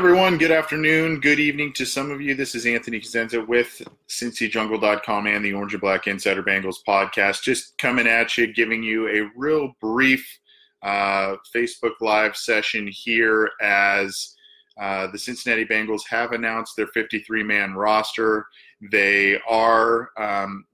Everyone, 0.00 0.38
good 0.38 0.50
afternoon, 0.50 1.20
good 1.20 1.38
evening 1.38 1.74
to 1.74 1.84
some 1.84 2.10
of 2.10 2.22
you. 2.22 2.34
This 2.34 2.54
is 2.54 2.64
Anthony 2.64 3.00
Cosenza 3.00 3.46
with 3.46 3.82
CincyJungle.com 4.08 5.26
and 5.26 5.44
the 5.44 5.52
Orange 5.52 5.74
and 5.74 5.80
Black 5.82 6.06
Insider 6.06 6.42
Bengals 6.42 6.78
podcast. 6.88 7.42
Just 7.42 7.76
coming 7.76 8.06
at 8.06 8.38
you, 8.38 8.50
giving 8.50 8.82
you 8.82 9.08
a 9.08 9.30
real 9.36 9.76
brief 9.78 10.26
uh, 10.82 11.36
Facebook 11.54 12.00
Live 12.00 12.34
session 12.34 12.88
here 12.90 13.50
as 13.60 14.34
uh, 14.80 15.08
the 15.08 15.18
Cincinnati 15.18 15.66
Bengals 15.66 16.08
have 16.08 16.32
announced 16.32 16.76
their 16.78 16.86
53 16.86 17.42
man 17.42 17.74
roster. 17.74 18.46
They 18.90 19.38
are, 19.46 20.08
um, 20.16 20.64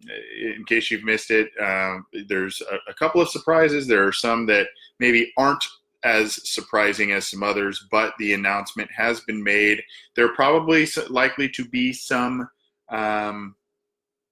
in 0.40 0.64
case 0.66 0.88
you've 0.88 1.02
missed 1.02 1.32
it, 1.32 1.48
um, 1.60 2.06
there's 2.28 2.62
a, 2.70 2.76
a 2.88 2.94
couple 2.94 3.20
of 3.20 3.28
surprises. 3.28 3.88
There 3.88 4.06
are 4.06 4.12
some 4.12 4.46
that 4.46 4.68
maybe 5.00 5.32
aren't 5.36 5.64
as 6.04 6.38
surprising 6.50 7.12
as 7.12 7.28
some 7.28 7.42
others, 7.42 7.86
but 7.90 8.14
the 8.18 8.34
announcement 8.34 8.90
has 8.90 9.20
been 9.20 9.42
made. 9.42 9.82
There 10.14 10.26
are 10.26 10.34
probably 10.34 10.86
likely 11.08 11.48
to 11.50 11.64
be 11.64 11.92
some, 11.92 12.48
um, 12.90 13.56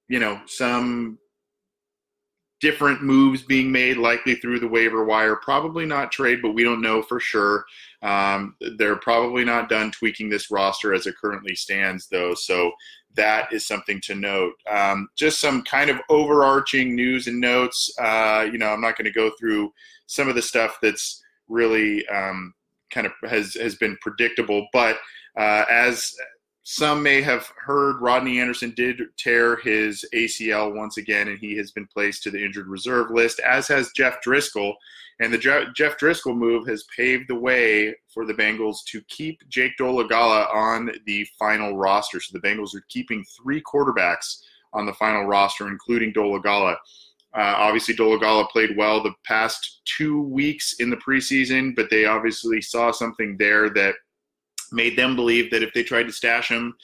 you 0.09 0.21
know, 0.21 0.41
some 0.47 1.19
different 2.61 3.03
moves 3.03 3.43
being 3.43 3.71
made, 3.71 3.97
likely 3.97 4.37
through 4.37 4.59
the 4.59 4.69
waiver 4.69 5.05
wire. 5.05 5.37
Probably 5.37 5.84
not 5.84 6.12
trade, 6.12 6.41
but 6.41 6.55
we 6.55 6.65
don't 6.65 6.81
know 6.81 7.03
for 7.03 7.21
sure. 7.21 7.65
Um, 8.03 8.56
they're 8.78 8.97
probably 8.97 9.44
not 9.44 9.69
done 9.69 9.91
tweaking 9.91 10.31
this 10.31 10.50
roster 10.50 10.94
as 10.94 11.06
it 11.06 11.17
currently 11.21 11.55
stands, 11.55 12.09
though. 12.09 12.34
So 12.34 12.72
that 13.17 13.53
is 13.53 13.67
something 13.67 14.00
to 14.05 14.15
note. 14.15 14.55
Um, 14.71 15.09
just 15.17 15.41
some 15.41 15.62
kind 15.62 15.91
of 15.91 16.00
overarching 16.09 16.94
news 16.94 17.27
and 17.27 17.41
notes. 17.41 17.93
Uh, 17.99 18.47
you 18.50 18.59
know, 18.59 18.69
I'm 18.69 18.81
not 18.81 18.97
going 18.97 19.06
to 19.06 19.12
go 19.12 19.31
through 19.38 19.72
some 20.06 20.28
of 20.28 20.34
the 20.34 20.43
stuff 20.43 20.78
that's 20.83 21.22
really 21.49 22.06
um, 22.09 22.55
kind 22.91 23.06
of 23.06 23.12
has 23.28 23.55
has 23.55 23.77
been 23.77 23.97
predictable. 24.00 24.66
But 24.72 24.99
uh, 25.37 25.65
as 25.71 26.15
some 26.62 27.03
may 27.03 27.21
have 27.21 27.53
heard, 27.59 28.00
Rodney 28.00 28.41
Anderson 28.41 28.72
did 28.75 29.00
tear 29.19 29.56
his 29.56 30.05
ACL 30.15 30.75
once 30.75 30.97
again, 30.97 31.28
and 31.28 31.38
he 31.38 31.56
has 31.56 31.72
been 31.72 31.87
placed 31.87 32.22
to 32.22 32.31
the 32.31 32.43
injured 32.43 32.69
reserve 32.69 33.10
list, 33.10 33.38
as 33.41 33.69
has 33.69 33.93
Jeff 33.94 34.16
Driskel. 34.27 34.75
And 35.21 35.32
the 35.32 35.38
Jeff 35.38 35.99
Driskel 35.99 36.37
move 36.37 36.66
has 36.66 36.87
paved 36.97 37.28
the 37.28 37.37
way 37.37 37.94
for 38.12 38.25
the 38.25 38.34
Bengals 38.34 38.78
to 38.87 39.00
keep 39.09 39.38
Jake 39.49 39.72
Dolegala 39.78 40.53
on 40.53 40.91
the 41.06 41.25
final 41.38 41.76
roster. 41.76 42.21
So 42.21 42.37
the 42.37 42.47
Bengals 42.47 42.75
are 42.75 42.84
keeping 42.88 43.25
three 43.25 43.62
quarterbacks 43.62 44.41
on 44.72 44.87
the 44.87 44.94
final 44.94 45.25
roster, 45.25 45.69
including 45.69 46.12
Dolegala. 46.12 46.76
Uh, 47.37 47.55
obviously, 47.56 47.95
Dolegala 47.95 48.49
played 48.50 48.77
well 48.77 49.03
the 49.03 49.15
past 49.25 49.83
two 49.84 50.22
weeks 50.22 50.75
in 50.78 50.89
the 50.89 50.97
preseason, 50.97 51.75
but 51.75 51.91
they 51.91 52.05
obviously 52.05 52.61
saw 52.61 52.93
something 52.93 53.37
there 53.39 53.71
that 53.71 53.95
made 54.72 54.97
them 54.97 55.17
believe 55.17 55.50
that 55.50 55.62
if 55.62 55.73
they 55.73 55.83
tried 55.83 56.05
to 56.05 56.12
stash 56.12 56.49
him 56.49 56.75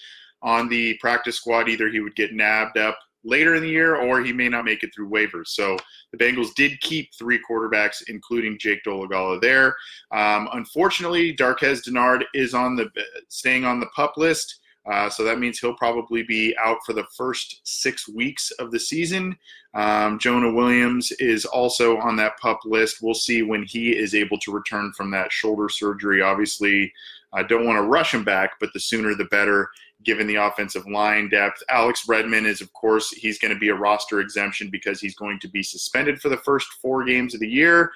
on 0.43 0.69
the 0.69 0.97
practice 1.01 1.37
squad, 1.37 1.69
either 1.69 1.89
he 1.89 2.01
would 2.01 2.17
get 2.17 2.33
nabbed 2.33 2.79
up 2.79 2.99
later 3.25 3.55
in 3.55 3.63
the 3.63 3.69
year 3.69 3.97
or 3.97 4.23
he 4.23 4.33
may 4.33 4.49
not 4.49 4.65
make 4.65 4.83
it 4.83 4.91
through 4.95 5.11
waivers. 5.11 5.49
So 5.49 5.77
the 6.13 6.19
Bengals 6.19 6.55
did 6.55 6.81
keep 6.81 7.11
three 7.19 7.39
quarterbacks, 7.49 8.03
including 8.09 8.59
Jake 8.59 8.81
Dolegala 8.87 9.41
there. 9.41 9.77
Um, 10.11 10.49
unfortunately, 10.53 11.37
Darqueze 11.37 11.83
Dennard 11.87 12.25
is 12.35 12.55
on 12.55 12.77
the 12.77 12.91
staying 13.29 13.65
on 13.65 13.81
the 13.81 13.91
pup 13.95 14.15
list. 14.17 14.60
Uh, 14.91 15.11
so 15.11 15.23
that 15.25 15.39
means 15.39 15.59
he'll 15.59 15.75
probably 15.75 16.23
be 16.23 16.57
out 16.63 16.79
for 16.87 16.93
the 16.93 17.07
first 17.17 17.61
six 17.65 18.09
weeks 18.09 18.51
of 18.53 18.71
the 18.71 18.81
season. 18.81 19.37
Um, 19.75 20.19
Jonah 20.19 20.53
Williams 20.53 21.13
is 21.13 21.45
also 21.45 21.99
on 21.99 22.17
that 22.17 22.39
pup 22.39 22.61
list. 22.65 22.99
We'll 23.03 23.15
see 23.15 23.43
when 23.43 23.63
he 23.65 23.91
is 23.97 24.15
able 24.15 24.39
to 24.39 24.53
return 24.53 24.93
from 24.97 25.11
that 25.11 25.33
shoulder 25.33 25.69
surgery. 25.69 26.23
Obviously, 26.23 26.93
I 27.33 27.43
don't 27.43 27.67
want 27.67 27.77
to 27.77 27.89
rush 27.89 28.15
him 28.15 28.25
back, 28.25 28.53
but 28.59 28.73
the 28.73 28.81
sooner 28.81 29.15
the 29.15 29.27
better, 29.27 29.69
given 30.03 30.27
the 30.27 30.37
offensive 30.37 30.87
line 30.87 31.29
depth. 31.29 31.63
Alex 31.69 32.09
Redmond 32.09 32.47
is, 32.47 32.61
of 32.61 32.73
course, 32.73 33.11
he's 33.11 33.39
going 33.39 33.53
to 33.53 33.61
be 33.61 33.69
a 33.69 33.75
roster 33.75 34.21
exemption 34.21 34.71
because 34.71 35.01
he's 35.01 35.15
going 35.15 35.39
to 35.41 35.49
be 35.49 35.63
suspended 35.63 36.21
for 36.21 36.31
the 36.31 36.39
first 36.39 36.67
four 36.81 37.05
games 37.05 37.35
of 37.35 37.41
the 37.41 37.49
year. 37.49 37.93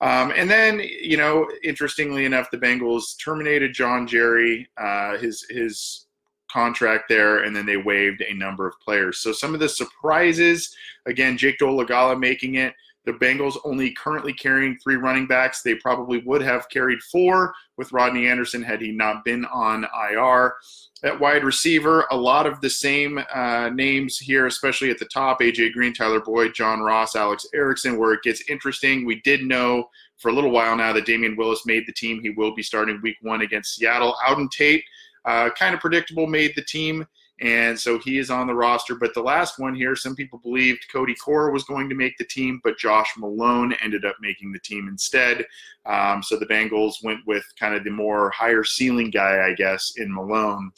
Um, 0.00 0.32
and 0.36 0.50
then, 0.50 0.80
you 0.80 1.16
know, 1.16 1.48
interestingly 1.62 2.24
enough, 2.24 2.50
the 2.50 2.58
Bengals 2.58 3.16
terminated 3.24 3.72
John 3.72 4.06
Jerry, 4.06 4.68
uh, 4.76 5.16
his 5.16 5.46
his 5.48 6.06
contract 6.54 7.06
there, 7.08 7.42
and 7.42 7.54
then 7.54 7.66
they 7.66 7.76
waived 7.76 8.22
a 8.22 8.32
number 8.32 8.66
of 8.66 8.78
players. 8.80 9.18
So 9.18 9.32
some 9.32 9.54
of 9.54 9.60
the 9.60 9.68
surprises, 9.68 10.74
again, 11.06 11.36
Jake 11.36 11.58
Dolegala 11.58 12.18
making 12.18 12.54
it. 12.54 12.74
The 13.04 13.12
Bengals 13.12 13.58
only 13.64 13.90
currently 13.90 14.32
carrying 14.32 14.78
three 14.78 14.96
running 14.96 15.26
backs. 15.26 15.60
They 15.60 15.74
probably 15.74 16.22
would 16.24 16.40
have 16.40 16.70
carried 16.70 17.02
four 17.02 17.52
with 17.76 17.92
Rodney 17.92 18.28
Anderson 18.28 18.62
had 18.62 18.80
he 18.80 18.92
not 18.92 19.24
been 19.24 19.44
on 19.46 19.84
IR. 20.10 20.54
At 21.02 21.20
wide 21.20 21.44
receiver, 21.44 22.06
a 22.10 22.16
lot 22.16 22.46
of 22.46 22.62
the 22.62 22.70
same 22.70 23.22
uh, 23.34 23.68
names 23.74 24.18
here, 24.18 24.46
especially 24.46 24.90
at 24.90 24.98
the 24.98 25.04
top 25.06 25.40
AJ 25.40 25.74
Green, 25.74 25.92
Tyler 25.92 26.20
Boyd, 26.20 26.54
John 26.54 26.80
Ross, 26.80 27.14
Alex 27.14 27.46
Erickson, 27.54 27.98
where 27.98 28.14
it 28.14 28.22
gets 28.22 28.48
interesting. 28.48 29.04
We 29.04 29.20
did 29.20 29.42
know 29.42 29.90
for 30.16 30.30
a 30.30 30.32
little 30.32 30.50
while 30.50 30.74
now 30.74 30.94
that 30.94 31.04
Damion 31.04 31.36
Willis 31.36 31.66
made 31.66 31.84
the 31.86 31.92
team. 31.92 32.22
He 32.22 32.30
will 32.30 32.54
be 32.54 32.62
starting 32.62 33.00
week 33.02 33.16
one 33.20 33.42
against 33.42 33.74
Seattle. 33.74 34.16
Auden 34.26 34.50
Tate 34.50 34.84
uh, 35.24 35.50
kind 35.58 35.74
of 35.74 35.80
predictable, 35.80 36.26
made 36.26 36.52
the 36.54 36.64
team, 36.64 37.06
and 37.40 37.78
so 37.78 37.98
he 37.98 38.18
is 38.18 38.30
on 38.30 38.46
the 38.46 38.54
roster. 38.54 38.94
But 38.94 39.12
the 39.14 39.22
last 39.22 39.58
one 39.58 39.74
here, 39.74 39.96
some 39.96 40.14
people 40.14 40.38
believed 40.38 40.86
Cody 40.92 41.14
Core 41.14 41.50
was 41.50 41.64
going 41.64 41.88
to 41.88 41.94
make 41.94 42.16
the 42.16 42.26
team, 42.26 42.60
but 42.62 42.78
Josh 42.78 43.12
Malone 43.18 43.74
ended 43.82 44.04
up 44.04 44.16
making 44.20 44.52
the 44.52 44.60
team 44.60 44.88
instead. 44.88 45.44
Um, 45.86 46.22
so 46.22 46.38
the 46.38 46.46
Bengals 46.46 47.02
went 47.02 47.20
with 47.26 47.44
kind 47.58 47.74
of 47.74 47.84
the 47.84 47.90
more 47.90 48.30
higher 48.30 48.64
ceiling 48.64 49.10
guy, 49.10 49.46
I 49.46 49.54
guess, 49.54 49.94
in 49.96 50.14
Malone 50.14 50.70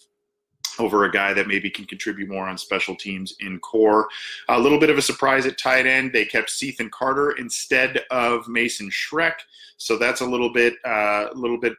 over 0.79 1.05
a 1.05 1.11
guy 1.11 1.33
that 1.33 1.47
maybe 1.49 1.71
can 1.71 1.85
contribute 1.87 2.29
more 2.29 2.47
on 2.47 2.59
special 2.59 2.95
teams 2.97 3.35
in 3.41 3.59
core. 3.61 4.09
A 4.49 4.59
little 4.59 4.79
bit 4.79 4.91
of 4.91 4.99
a 4.99 5.03
surprise 5.03 5.47
at 5.47 5.59
tight 5.59 5.87
end. 5.87 6.13
They 6.13 6.25
kept 6.25 6.51
Cethan 6.51 6.91
Carter 6.91 7.33
instead 7.33 8.05
of 8.11 8.47
Mason 8.49 8.91
Schreck. 8.91 9.35
So 9.79 9.97
that's 9.97 10.21
a 10.21 10.27
little 10.27 10.53
bit, 10.53 10.75
a 10.85 10.89
uh, 10.89 11.29
little 11.35 11.59
bit 11.59 11.75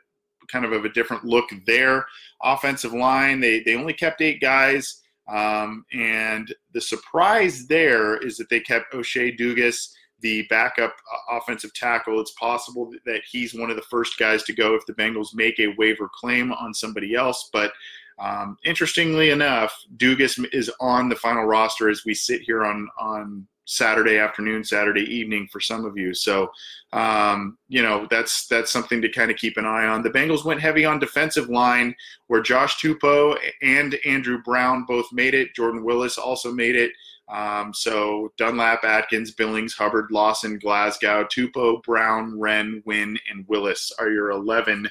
kind 0.51 0.65
of 0.65 0.71
of 0.71 0.85
a 0.85 0.89
different 0.89 1.25
look 1.25 1.49
there. 1.65 2.05
Offensive 2.43 2.93
line, 2.93 3.39
they 3.39 3.61
they 3.61 3.75
only 3.75 3.93
kept 3.93 4.21
eight 4.21 4.39
guys, 4.41 5.01
um, 5.27 5.85
and 5.93 6.53
the 6.73 6.81
surprise 6.81 7.67
there 7.67 8.17
is 8.17 8.37
that 8.37 8.49
they 8.49 8.59
kept 8.59 8.93
O'Shea 8.93 9.35
Dugas. 9.35 9.89
the 10.21 10.47
backup 10.49 10.95
uh, 11.13 11.37
offensive 11.37 11.73
tackle. 11.73 12.19
It's 12.19 12.31
possible 12.31 12.91
that 13.05 13.21
he's 13.29 13.53
one 13.53 13.69
of 13.69 13.75
the 13.75 13.83
first 13.83 14.17
guys 14.17 14.43
to 14.43 14.53
go 14.53 14.73
if 14.75 14.85
the 14.85 14.93
Bengals 14.93 15.35
make 15.35 15.59
a 15.59 15.75
waiver 15.77 16.09
claim 16.11 16.51
on 16.51 16.73
somebody 16.73 17.13
else. 17.13 17.49
But 17.53 17.71
um, 18.19 18.57
interestingly 18.65 19.29
enough, 19.29 19.77
Dugas 19.97 20.43
is 20.51 20.71
on 20.79 21.07
the 21.07 21.15
final 21.15 21.43
roster 21.45 21.87
as 21.89 22.03
we 22.03 22.15
sit 22.15 22.41
here 22.41 22.65
on 22.65 22.87
on 22.99 23.47
Saturday 23.67 24.17
afternoon, 24.17 24.63
Saturday 24.63 25.03
evening 25.03 25.47
for 25.51 25.59
some 25.59 25.85
of 25.85 25.97
you. 25.97 26.13
So, 26.13 26.49
um, 26.93 27.57
you 27.67 27.83
know, 27.83 28.07
that's 28.09 28.47
that's 28.47 28.71
something 28.71 29.01
to 29.01 29.09
kind 29.09 29.29
of 29.29 29.37
keep 29.37 29.57
an 29.57 29.65
eye 29.65 29.85
on. 29.85 30.01
The 30.01 30.09
Bengals 30.09 30.45
went 30.45 30.61
heavy 30.61 30.85
on 30.85 30.99
defensive 30.99 31.49
line, 31.49 31.93
where 32.27 32.41
Josh 32.41 32.81
Tupou 32.81 33.37
and 33.61 33.99
Andrew 34.05 34.41
Brown 34.43 34.85
both 34.87 35.11
made 35.11 35.33
it. 35.33 35.53
Jordan 35.53 35.83
Willis 35.83 36.17
also 36.17 36.51
made 36.51 36.75
it. 36.75 36.91
Um, 37.27 37.73
so 37.73 38.31
Dunlap, 38.37 38.85
Atkins, 38.85 39.31
Billings, 39.31 39.73
Hubbard, 39.73 40.11
Lawson, 40.11 40.57
Glasgow, 40.59 41.25
Tupou, 41.25 41.83
Brown, 41.83 42.39
Wren, 42.39 42.81
Wynn, 42.85 43.19
and 43.29 43.45
Willis 43.49 43.91
are 43.99 44.09
your 44.09 44.31
11 44.31 44.87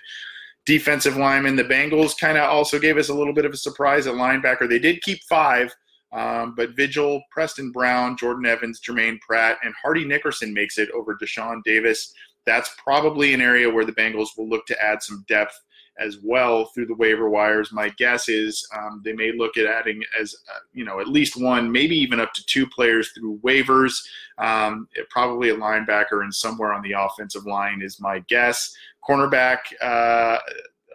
defensive 0.66 1.16
linemen. 1.16 1.56
The 1.56 1.64
Bengals 1.64 2.18
kind 2.18 2.36
of 2.36 2.44
also 2.50 2.78
gave 2.78 2.98
us 2.98 3.08
a 3.08 3.14
little 3.14 3.32
bit 3.32 3.46
of 3.46 3.54
a 3.54 3.56
surprise 3.56 4.06
at 4.06 4.14
linebacker. 4.14 4.68
They 4.68 4.78
did 4.78 5.00
keep 5.00 5.22
five, 5.22 5.74
um, 6.16 6.54
but 6.56 6.74
Vigil, 6.74 7.22
Preston 7.30 7.70
Brown, 7.72 8.16
Jordan 8.16 8.46
Evans, 8.46 8.80
Germaine 8.80 9.18
Pratt, 9.20 9.58
and 9.62 9.74
Hardy 9.80 10.04
Nickerson 10.04 10.54
makes 10.54 10.78
it 10.78 10.88
over 10.90 11.14
Deshaun 11.14 11.62
Davis. 11.62 12.14
That's 12.46 12.74
probably 12.82 13.34
an 13.34 13.42
area 13.42 13.68
where 13.68 13.84
the 13.84 13.92
Bengals 13.92 14.30
will 14.36 14.48
look 14.48 14.64
to 14.66 14.82
add 14.82 15.02
some 15.02 15.24
depth 15.28 15.60
as 15.98 16.18
well 16.22 16.66
through 16.66 16.86
the 16.86 16.94
waiver 16.94 17.28
wires. 17.28 17.72
My 17.72 17.90
guess 17.98 18.28
is 18.28 18.66
um, 18.76 19.02
they 19.04 19.12
may 19.12 19.32
look 19.36 19.56
at 19.56 19.66
adding 19.66 20.02
as 20.18 20.34
uh, 20.54 20.58
you 20.72 20.84
know 20.84 21.00
at 21.00 21.08
least 21.08 21.40
one, 21.40 21.70
maybe 21.70 21.96
even 21.96 22.20
up 22.20 22.32
to 22.34 22.44
two 22.46 22.66
players 22.66 23.10
through 23.12 23.38
waivers. 23.44 23.94
Um, 24.38 24.88
probably 25.10 25.50
a 25.50 25.56
linebacker 25.56 26.22
and 26.22 26.34
somewhere 26.34 26.72
on 26.72 26.82
the 26.82 26.92
offensive 26.92 27.46
line 27.46 27.82
is 27.82 28.00
my 28.00 28.20
guess. 28.28 28.74
Cornerback. 29.06 29.58
Uh, 29.82 30.38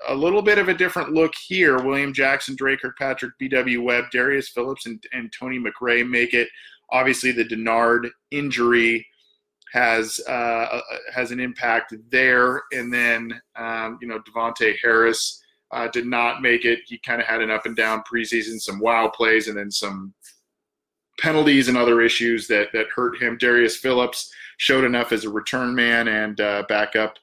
a 0.08 0.16
little 0.16 0.42
bit 0.42 0.58
of 0.58 0.68
a 0.68 0.74
different 0.74 1.14
look 1.14 1.34
here. 1.36 1.82
William 1.82 2.14
Jackson, 2.14 2.56
Dre 2.56 2.76
Kirkpatrick, 2.76 3.38
B.W. 3.40 3.82
Webb, 3.82 4.06
Darius 4.12 4.50
Phillips, 4.50 4.86
and, 4.86 5.04
and 5.14 5.32
Tony 5.32 5.60
McRae 5.60 6.08
make 6.08 6.34
it. 6.34 6.50
Obviously, 6.92 7.32
the 7.32 7.46
Dennard 7.46 8.10
injury 8.32 9.06
has 9.72 10.20
uh, 10.28 10.32
uh, 10.32 10.82
has 11.14 11.32
an 11.32 11.40
impact 11.40 11.94
there. 12.10 12.64
And 12.72 12.94
then 12.94 13.42
um, 13.56 13.98
you 14.02 14.08
know 14.08 14.20
Davontae 14.20 14.76
Harris 14.82 15.42
uh, 15.72 15.88
did 15.88 16.06
not 16.06 16.42
make 16.42 16.66
it. 16.66 16.80
He 16.86 16.98
kind 17.00 17.22
of 17.22 17.28
had 17.28 17.42
an 17.42 17.52
up 17.52 17.66
and 17.66 17.76
down 17.76 18.04
preseason, 18.12 18.60
some 18.60 18.80
wow 18.80 19.08
plays, 19.08 19.48
and 19.48 19.58
then 19.58 19.72
some 19.72 20.14
penalties 21.20 21.68
and 21.68 21.78
other 21.78 22.02
issues 22.02 22.48
that 22.48 22.68
that 22.74 22.88
hurt 22.94 23.22
him. 23.22 23.38
Darius 23.38 23.78
Phillips 23.78 24.32
showed 24.58 24.84
enough 24.84 25.12
as 25.12 25.26
a 25.26 25.30
return 25.30 25.74
man 25.74 26.08
and 26.08 26.40
uh, 26.42 26.64
backup 26.68 27.16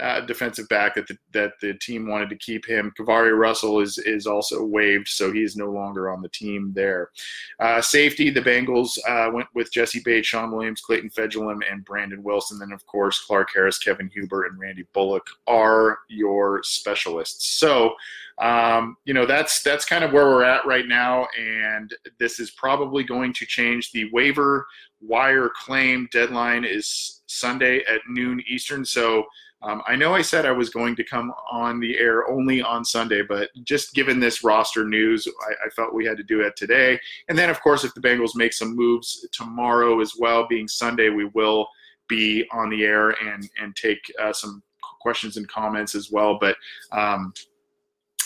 uh, 0.00 0.20
defensive 0.20 0.68
back 0.68 0.94
that 0.94 1.06
the, 1.06 1.16
that 1.32 1.52
the 1.60 1.74
team 1.74 2.08
wanted 2.08 2.30
to 2.30 2.36
keep 2.36 2.66
him. 2.66 2.92
KeiVarae 2.98 3.36
Russell 3.36 3.80
is 3.80 3.98
is 3.98 4.26
also 4.26 4.64
waived, 4.64 5.08
so 5.08 5.32
he's 5.32 5.56
no 5.56 5.70
longer 5.70 6.10
on 6.10 6.22
the 6.22 6.28
team 6.28 6.72
there. 6.74 7.10
Uh, 7.60 7.80
safety, 7.80 8.30
the 8.30 8.40
Bengals 8.40 8.98
uh, 9.08 9.30
went 9.32 9.48
with 9.54 9.72
Jessie 9.72 10.02
Bates, 10.04 10.28
Shawn 10.28 10.50
Williams, 10.50 10.80
Clayton 10.80 11.10
Fejedelem, 11.10 11.60
and 11.70 11.84
Brandon 11.84 12.22
Wilson. 12.22 12.58
Then, 12.58 12.72
of 12.72 12.84
course, 12.86 13.24
Clark 13.24 13.50
Harris, 13.54 13.78
Kevin 13.78 14.10
Huber, 14.12 14.44
and 14.44 14.58
Randy 14.58 14.86
Bullock 14.92 15.26
are 15.46 15.98
your 16.08 16.62
specialists. 16.62 17.58
So, 17.58 17.94
um, 18.38 18.96
you 19.04 19.14
know, 19.14 19.26
that's 19.26 19.62
that's 19.62 19.84
kind 19.84 20.04
of 20.04 20.12
where 20.12 20.26
we're 20.26 20.44
at 20.44 20.66
right 20.66 20.86
now, 20.86 21.26
and 21.38 21.94
this 22.18 22.38
is 22.38 22.50
probably 22.50 23.02
going 23.02 23.32
to 23.34 23.46
change. 23.46 23.92
The 23.92 24.10
waiver 24.12 24.66
wire 25.00 25.50
claim 25.54 26.08
deadline 26.12 26.64
is 26.64 27.22
Sunday 27.26 27.82
at 27.84 28.00
noon 28.08 28.42
Eastern, 28.48 28.84
so 28.84 29.24
um, 29.62 29.82
I 29.86 29.96
know 29.96 30.14
I 30.14 30.22
said 30.22 30.44
I 30.44 30.52
was 30.52 30.68
going 30.68 30.94
to 30.96 31.04
come 31.04 31.32
on 31.50 31.80
the 31.80 31.98
air 31.98 32.28
only 32.28 32.62
on 32.62 32.84
Sunday, 32.84 33.22
but 33.22 33.48
just 33.64 33.94
given 33.94 34.20
this 34.20 34.44
roster 34.44 34.84
news, 34.84 35.26
I, 35.26 35.66
I, 35.66 35.70
felt 35.70 35.94
we 35.94 36.04
had 36.04 36.18
to 36.18 36.22
do 36.22 36.42
it 36.42 36.56
today. 36.56 37.00
And 37.28 37.38
then, 37.38 37.48
of 37.48 37.60
course, 37.62 37.82
if 37.82 37.94
the 37.94 38.00
Bengals 38.00 38.36
make 38.36 38.52
some 38.52 38.76
moves 38.76 39.26
tomorrow 39.32 40.00
as 40.00 40.14
well, 40.18 40.46
being 40.46 40.68
Sunday, 40.68 41.08
we 41.08 41.24
will 41.34 41.68
be 42.06 42.46
on 42.52 42.68
the 42.68 42.84
air 42.84 43.10
and 43.10 43.48
and 43.60 43.74
take 43.74 43.98
uh, 44.22 44.32
some 44.32 44.62
questions 45.00 45.38
and 45.38 45.48
comments 45.48 45.94
as 45.94 46.10
well. 46.10 46.38
But 46.38 46.56
um, 46.92 47.32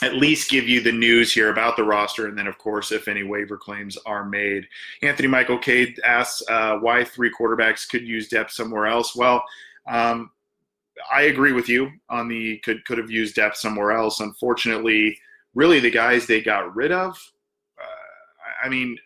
at 0.02 0.16
least 0.16 0.50
give 0.50 0.68
you 0.68 0.80
the 0.80 0.92
news 0.92 1.32
here 1.32 1.50
about 1.50 1.76
the 1.76 1.84
roster, 1.84 2.26
and 2.26 2.36
then, 2.36 2.48
of 2.48 2.58
course, 2.58 2.90
if 2.90 3.06
any 3.06 3.22
waiver 3.22 3.56
claims 3.56 3.96
are 4.04 4.24
made. 4.24 4.66
Anthony 5.02 5.28
Michael 5.28 5.58
Cade 5.58 6.00
asks 6.04 6.42
uh, 6.50 6.74
why 6.78 7.04
three 7.04 7.30
quarterbacks 7.30 7.88
could 7.88 8.02
use 8.02 8.28
depth 8.28 8.50
somewhere 8.50 8.86
else. 8.86 9.14
Well. 9.14 9.44
Um, 9.88 10.30
I 11.12 11.22
agree 11.22 11.52
with 11.52 11.68
you 11.68 11.90
on 12.08 12.28
the 12.28 12.58
could 12.58 12.84
could 12.84 12.98
have 12.98 13.10
used 13.10 13.34
depth 13.34 13.56
somewhere 13.56 13.92
else. 13.92 14.20
Unfortunately, 14.20 15.18
really 15.54 15.80
the 15.80 15.90
guys 15.90 16.26
they 16.26 16.40
got 16.40 16.74
rid 16.74 16.92
of. 16.92 17.16
Uh, 17.78 18.66
I 18.66 18.68
mean, 18.68 18.96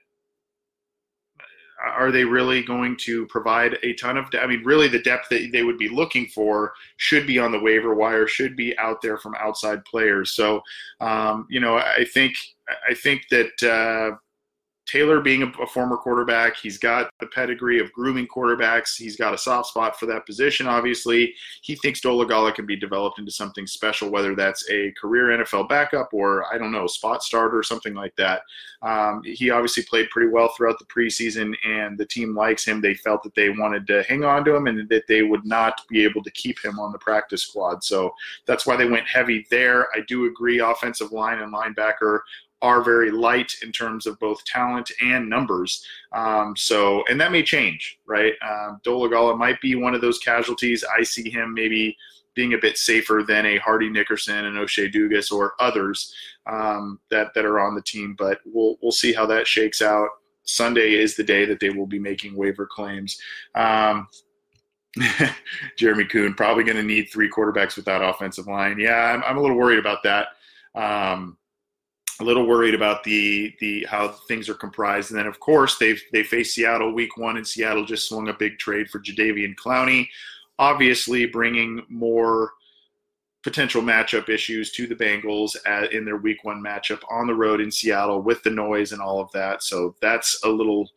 are 1.84 2.10
they 2.10 2.24
really 2.24 2.62
going 2.62 2.96
to 3.00 3.26
provide 3.26 3.78
a 3.82 3.92
ton 3.94 4.16
of? 4.16 4.26
I 4.40 4.46
mean, 4.46 4.62
really 4.64 4.88
the 4.88 5.02
depth 5.02 5.28
that 5.30 5.50
they 5.52 5.62
would 5.62 5.78
be 5.78 5.88
looking 5.88 6.26
for 6.26 6.72
should 6.96 7.26
be 7.26 7.38
on 7.38 7.52
the 7.52 7.60
waiver 7.60 7.94
wire, 7.94 8.26
should 8.26 8.56
be 8.56 8.76
out 8.78 9.02
there 9.02 9.18
from 9.18 9.34
outside 9.40 9.84
players. 9.84 10.32
So, 10.32 10.62
um, 11.00 11.46
you 11.50 11.60
know, 11.60 11.76
I 11.76 12.04
think 12.12 12.34
I 12.88 12.94
think 12.94 13.22
that. 13.30 13.62
Uh, 13.62 14.16
Taylor 14.86 15.20
being 15.20 15.42
a, 15.42 15.62
a, 15.62 15.66
former 15.66 15.96
quarterback, 15.96 16.56
he's 16.56 16.78
got 16.78 17.10
the 17.20 17.26
pedigree 17.26 17.80
of 17.80 17.92
grooming 17.92 18.26
quarterbacks. 18.26 18.96
He's 18.96 19.16
got 19.16 19.32
a 19.32 19.38
soft 19.38 19.68
spot 19.68 19.98
for 19.98 20.06
that 20.06 20.26
position, 20.26 20.66
obviously. 20.66 21.34
He 21.62 21.74
thinks 21.76 22.00
Dolegala 22.00 22.54
can 22.54 22.66
be 22.66 22.76
developed 22.76 23.18
into 23.18 23.32
something 23.32 23.66
special, 23.66 24.10
whether 24.10 24.34
that's 24.34 24.68
a 24.70 24.92
career 25.00 25.38
NFL 25.38 25.68
backup 25.68 26.10
or, 26.12 26.52
I 26.52 26.58
don't 26.58 26.72
know, 26.72 26.86
spot 26.86 27.22
starter 27.22 27.58
or 27.58 27.62
something 27.62 27.94
like 27.94 28.14
that. 28.16 28.42
Um, 28.82 29.22
he 29.24 29.50
obviously 29.50 29.84
played 29.84 30.10
pretty 30.10 30.28
well 30.28 30.52
throughout 30.54 30.78
the 30.78 30.84
preseason, 30.84 31.54
and 31.66 31.96
the 31.96 32.04
team 32.04 32.36
likes 32.36 32.66
him. 32.66 32.82
They 32.82 32.94
felt 32.94 33.22
that 33.22 33.34
they 33.34 33.48
wanted 33.48 33.86
to 33.86 34.02
hang 34.02 34.24
on 34.24 34.44
to 34.44 34.54
him 34.54 34.66
and 34.66 34.86
that 34.90 35.06
they 35.08 35.22
would 35.22 35.46
not 35.46 35.80
be 35.88 36.04
able 36.04 36.22
to 36.22 36.30
keep 36.32 36.62
him 36.62 36.78
on 36.78 36.92
the 36.92 36.98
practice 36.98 37.42
squad. 37.42 37.82
So 37.82 38.14
that's 38.46 38.66
why 38.66 38.76
they 38.76 38.88
went 38.88 39.06
heavy 39.06 39.46
there. 39.50 39.88
I 39.94 40.00
do 40.06 40.26
agree, 40.26 40.58
offensive 40.60 41.12
line 41.12 41.40
and 41.40 41.54
linebacker 41.54 42.20
are 42.64 42.82
very 42.82 43.10
light 43.10 43.52
in 43.62 43.70
terms 43.70 44.06
of 44.06 44.18
both 44.18 44.42
talent 44.46 44.90
and 45.02 45.28
numbers. 45.28 45.84
Um, 46.12 46.56
so, 46.56 47.04
and 47.10 47.20
that 47.20 47.30
may 47.30 47.42
change, 47.42 47.98
right? 48.06 48.32
Um, 48.42 48.80
Dolegala 48.86 49.36
might 49.36 49.60
be 49.60 49.74
one 49.74 49.94
of 49.94 50.00
those 50.00 50.18
casualties. 50.18 50.82
I 50.98 51.02
see 51.02 51.28
him 51.28 51.52
maybe 51.52 51.94
being 52.34 52.54
a 52.54 52.58
bit 52.58 52.78
safer 52.78 53.22
than 53.28 53.44
a 53.44 53.58
Hardy 53.58 53.90
Nickerson 53.90 54.46
and 54.46 54.56
O'Shea 54.56 54.90
Dugas 54.90 55.30
or 55.30 55.52
others 55.60 56.14
um, 56.46 56.98
that 57.10 57.34
that 57.34 57.44
are 57.44 57.60
on 57.60 57.74
the 57.74 57.82
team. 57.82 58.16
But 58.18 58.40
we'll 58.46 58.76
we'll 58.80 58.92
see 58.92 59.12
how 59.12 59.26
that 59.26 59.46
shakes 59.46 59.82
out. 59.82 60.08
Sunday 60.44 60.94
is 60.94 61.16
the 61.16 61.22
day 61.22 61.44
that 61.44 61.60
they 61.60 61.68
will 61.68 61.86
be 61.86 61.98
making 61.98 62.34
waiver 62.34 62.66
claims. 62.66 63.20
Um, 63.54 64.08
Jeremy 65.76 66.06
Kuhn 66.06 66.32
probably 66.34 66.64
going 66.64 66.76
to 66.76 66.82
need 66.82 67.10
three 67.10 67.30
quarterbacks 67.30 67.76
with 67.76 67.84
that 67.84 68.02
offensive 68.02 68.46
line. 68.46 68.78
Yeah, 68.78 69.12
I'm, 69.12 69.22
I'm 69.24 69.36
a 69.36 69.40
little 69.40 69.56
worried 69.56 69.78
about 69.78 70.02
that. 70.04 70.28
Um, 70.74 71.36
a 72.20 72.24
little 72.24 72.46
worried 72.46 72.74
about 72.74 73.02
the 73.04 73.54
the 73.60 73.86
how 73.88 74.08
things 74.08 74.48
are 74.48 74.54
comprised. 74.54 75.10
And 75.10 75.18
then 75.18 75.26
of 75.26 75.40
course 75.40 75.78
they 75.78 75.96
they 76.12 76.22
face 76.22 76.54
Seattle 76.54 76.92
week 76.94 77.16
one, 77.16 77.36
and 77.36 77.46
Seattle 77.46 77.84
just 77.84 78.08
swung 78.08 78.28
a 78.28 78.34
big 78.34 78.58
trade 78.58 78.88
for 78.88 79.00
Jadeveon 79.00 79.54
Clowney, 79.56 80.06
obviously 80.58 81.26
bringing 81.26 81.82
more 81.88 82.52
potential 83.42 83.82
matchup 83.82 84.30
issues 84.30 84.72
to 84.72 84.86
the 84.86 84.94
Bengals 84.94 85.54
at, 85.66 85.92
in 85.92 86.04
their 86.04 86.16
week 86.16 86.42
one 86.44 86.62
matchup 86.62 87.02
on 87.10 87.26
the 87.26 87.34
road 87.34 87.60
in 87.60 87.70
Seattle 87.70 88.22
with 88.22 88.42
the 88.42 88.50
noise 88.50 88.92
and 88.92 89.02
all 89.02 89.20
of 89.20 89.30
that. 89.32 89.62
So 89.62 89.94
that's 90.00 90.42
a 90.44 90.48
little 90.48 90.88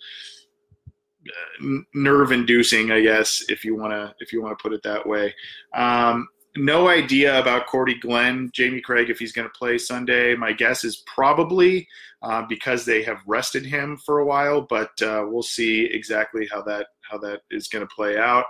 uh, 1.27 1.79
nerve 1.93 2.31
inducing, 2.31 2.91
I 2.91 3.01
guess, 3.01 3.43
if 3.49 3.65
you 3.65 3.75
want 3.75 3.91
to 3.91 4.15
if 4.19 4.31
you 4.31 4.41
want 4.41 4.57
to 4.57 4.61
put 4.61 4.73
it 4.73 4.83
that 4.83 5.05
way. 5.05 5.33
Um, 5.73 6.29
no 6.59 6.89
idea 6.89 7.39
about 7.39 7.67
Cordy 7.67 7.95
Glenn, 7.95 8.49
Jamie 8.53 8.81
Craig, 8.81 9.09
if 9.09 9.19
he's 9.19 9.31
going 9.31 9.47
to 9.47 9.57
play 9.57 9.77
Sunday. 9.77 10.35
My 10.35 10.51
guess 10.51 10.83
is 10.83 11.03
probably 11.05 11.87
uh, 12.21 12.43
because 12.47 12.85
they 12.85 13.03
have 13.03 13.21
rested 13.25 13.65
him 13.65 13.97
for 13.97 14.19
a 14.19 14.25
while, 14.25 14.61
but 14.61 14.91
uh, 15.01 15.25
we'll 15.27 15.43
see 15.43 15.85
exactly 15.85 16.47
how 16.51 16.61
that 16.63 16.87
how 17.01 17.17
that 17.19 17.41
is 17.51 17.67
going 17.67 17.87
to 17.87 17.95
play 17.95 18.17
out. 18.17 18.45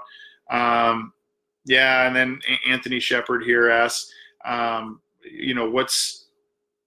Um, 0.50 1.14
yeah, 1.66 2.08
and 2.08 2.16
then 2.16 2.40
Anthony 2.68 3.00
Shepard 3.00 3.44
here 3.44 3.70
asks, 3.70 4.12
um, 4.46 5.02
you 5.30 5.54
know, 5.54 5.70
what's 5.70 6.28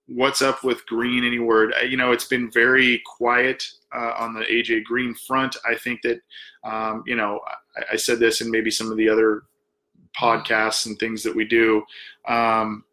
what's 0.06 0.42
up 0.42 0.64
with 0.64 0.86
Green? 0.86 1.24
Any 1.24 1.38
word? 1.38 1.72
You 1.88 1.96
know, 1.96 2.12
it's 2.12 2.26
been 2.26 2.50
very 2.50 3.02
quiet 3.04 3.62
uh, 3.94 4.14
on 4.18 4.34
the 4.34 4.40
AJ 4.40 4.84
Green 4.84 5.14
front. 5.14 5.56
I 5.68 5.74
think 5.76 6.00
that, 6.02 6.20
um, 6.64 7.02
you 7.06 7.16
know, 7.16 7.40
I, 7.76 7.94
I, 7.94 7.96
said 7.96 8.18
this 8.18 8.40
and 8.40 8.50
maybe 8.50 8.70
some 8.70 8.90
of 8.90 8.96
the 8.96 9.08
other 9.08 9.42
podcasts 10.18 10.86
and 10.86 10.98
things 10.98 11.22
that 11.22 11.34
we 11.34 11.44
do. 11.44 11.82
Um, 12.26 12.84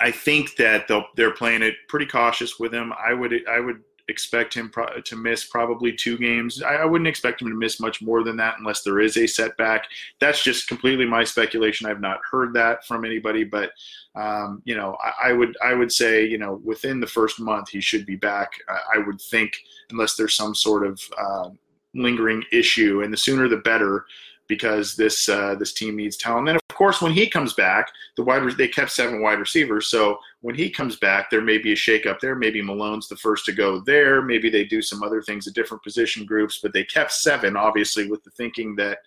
I 0.00 0.10
think 0.10 0.56
that 0.56 0.90
they're 1.16 1.30
playing 1.30 1.62
it 1.62 1.74
pretty 1.88 2.06
cautious 2.06 2.58
with 2.58 2.74
him. 2.74 2.92
I 2.92 3.14
would 3.14 3.32
I 3.48 3.60
would 3.60 3.80
expect 4.08 4.52
him 4.52 4.68
pro- 4.68 5.00
to 5.00 5.16
miss 5.16 5.46
probably 5.46 5.92
two 5.92 6.18
games. 6.18 6.62
I, 6.62 6.76
I, 6.76 6.84
wouldn't 6.84 7.08
expect 7.08 7.40
him 7.40 7.48
to 7.48 7.54
miss 7.54 7.80
much 7.80 8.02
more 8.02 8.22
than 8.22 8.36
that 8.36 8.56
unless 8.58 8.82
there 8.82 9.00
is 9.00 9.16
a 9.16 9.26
setback. 9.26 9.86
That's 10.20 10.42
just 10.42 10.68
completely 10.68 11.06
my 11.06 11.24
speculation. 11.24 11.86
I've 11.86 12.00
not 12.00 12.20
heard 12.30 12.52
that 12.54 12.84
from 12.86 13.04
anybody, 13.04 13.44
but 13.44 13.70
um, 14.14 14.62
you 14.64 14.76
know, 14.76 14.96
I, 15.02 15.30
I, 15.30 15.32
would 15.32 15.56
I 15.64 15.74
would 15.74 15.90
say 15.90 16.24
you 16.24 16.38
know 16.38 16.60
within 16.64 17.00
the 17.00 17.06
first 17.06 17.40
month 17.40 17.70
he 17.70 17.80
should 17.80 18.04
be 18.04 18.16
back. 18.16 18.52
I, 18.68 18.96
I 18.96 18.98
would 18.98 19.20
think 19.20 19.52
unless 19.90 20.16
there's 20.16 20.36
some 20.36 20.54
sort 20.54 20.86
of 20.86 21.00
uh, 21.18 21.50
lingering 21.94 22.44
issue, 22.52 23.02
and 23.02 23.12
the 23.12 23.16
sooner 23.16 23.48
the 23.48 23.58
better 23.58 24.04
because 24.48 24.96
this 24.96 25.28
uh, 25.28 25.54
this 25.54 25.72
team 25.72 25.96
needs 25.96 26.16
talent. 26.16 26.40
And 26.40 26.48
then, 26.48 26.56
of 26.56 26.76
course, 26.76 27.00
when 27.00 27.12
he 27.12 27.28
comes 27.28 27.54
back, 27.54 27.90
the 28.16 28.22
wide 28.22 28.42
they 28.56 28.68
kept 28.68 28.90
seven 28.90 29.22
wide 29.22 29.38
receivers. 29.38 29.88
So 29.88 30.18
when 30.40 30.54
he 30.54 30.70
comes 30.70 30.96
back, 30.96 31.30
there 31.30 31.40
may 31.40 31.58
be 31.58 31.72
a 31.72 31.76
shakeup 31.76 32.20
there. 32.20 32.34
Maybe 32.34 32.62
Malone's 32.62 33.08
the 33.08 33.16
first 33.16 33.44
to 33.46 33.52
go 33.52 33.80
there. 33.80 34.22
Maybe 34.22 34.50
they 34.50 34.64
do 34.64 34.82
some 34.82 35.02
other 35.02 35.22
things 35.22 35.46
at 35.46 35.54
different 35.54 35.82
position 35.82 36.26
groups. 36.26 36.60
But 36.62 36.72
they 36.72 36.84
kept 36.84 37.12
seven, 37.12 37.56
obviously, 37.56 38.08
with 38.08 38.22
the 38.24 38.30
thinking 38.30 38.76
that 38.76 38.98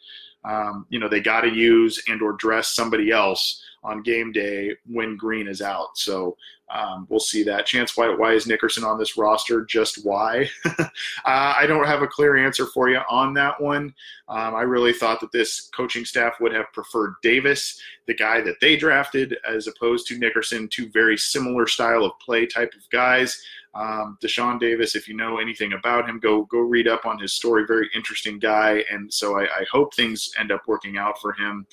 um, 0.46 0.86
you 0.90 1.00
know 1.00 1.10
they 1.10 1.22
got 1.22 1.42
to 1.42 1.50
use 1.50 2.02
and 2.08 2.22
or 2.22 2.34
dress 2.34 2.76
somebody 2.76 3.12
else 3.12 3.64
on 3.88 4.04
game 4.04 4.32
day 4.32 4.76
when 4.86 5.16
Green 5.16 5.48
is 5.48 5.62
out. 5.62 5.98
So 5.98 6.36
um, 6.70 7.08
we'll 7.10 7.22
see 7.22 7.44
that. 7.44 7.66
Chance 7.66 7.96
White, 7.96 8.20
why 8.20 8.34
is 8.34 8.46
Nickerson 8.46 8.84
on 8.84 9.00
this 9.00 9.18
roster? 9.18 9.64
Just 9.64 10.06
why? 10.06 10.50
uh, 10.66 10.86
I 11.26 11.66
don't 11.66 11.88
have 11.88 12.02
a 12.02 12.08
clear 12.08 12.36
answer 12.36 12.66
for 12.68 12.90
you 12.90 13.00
on 13.10 13.34
that 13.36 13.60
one. 13.62 13.94
Um, 14.28 14.54
I 14.54 14.64
really 14.64 14.92
thought 14.92 15.22
that 15.22 15.32
this 15.32 15.70
coaching 15.70 16.04
staff 16.04 16.34
would 16.42 16.54
have 16.54 16.72
preferred 16.74 17.16
Davis, 17.24 17.82
the 18.06 18.14
guy 18.14 18.42
that 18.42 18.60
they 18.60 18.76
drafted, 18.76 19.38
as 19.50 19.68
opposed 19.68 20.08
to 20.08 20.18
Nickerson, 20.18 20.68
two 20.68 20.90
very 20.90 21.18
similar 21.18 21.68
style 21.68 22.04
of 22.04 22.12
play 22.20 22.46
type 22.46 22.74
of 22.76 22.90
guys. 22.90 23.42
Um, 23.74 24.18
Deshaun 24.24 24.60
Davis, 24.60 24.96
if 24.96 25.08
you 25.08 25.16
know 25.16 25.38
anything 25.38 25.74
about 25.74 26.10
him, 26.10 26.20
go 26.20 26.46
go 26.46 26.60
read 26.60 26.88
up 26.88 27.06
on 27.06 27.20
his 27.20 27.34
story. 27.34 27.64
Very 27.66 27.90
interesting 27.96 28.40
guy, 28.40 28.84
and 28.90 29.14
so 29.14 29.40
I, 29.40 29.44
I 29.44 29.66
hope 29.72 29.94
things 29.94 30.32
end 30.40 30.52
up 30.52 30.64
working 30.68 30.98
out 30.98 31.22
for 31.22 31.34
him. 31.34 31.68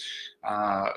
Uh, 0.47 0.91